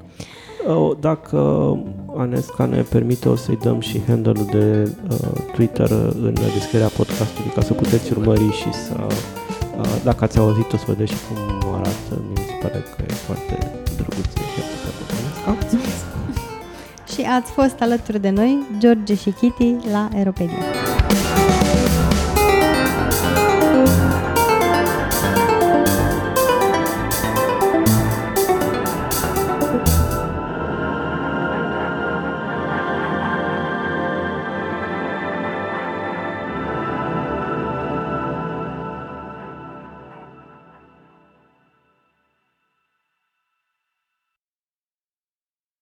[0.99, 1.39] Dacă
[2.17, 5.17] Anesca ne permite, o să-i dăm și handle-ul de uh,
[5.53, 5.91] Twitter
[6.21, 8.95] în descrierea podcastului ca să puteți urmări și să,
[9.77, 12.13] uh, dacă ați auzit, o să vedeți și cum arată.
[12.29, 14.61] Mi se pare că e foarte drăguță și
[15.45, 15.86] Anesca.
[17.18, 20.57] Și ați fost alături de noi, George și Kitty, la Aeropedia.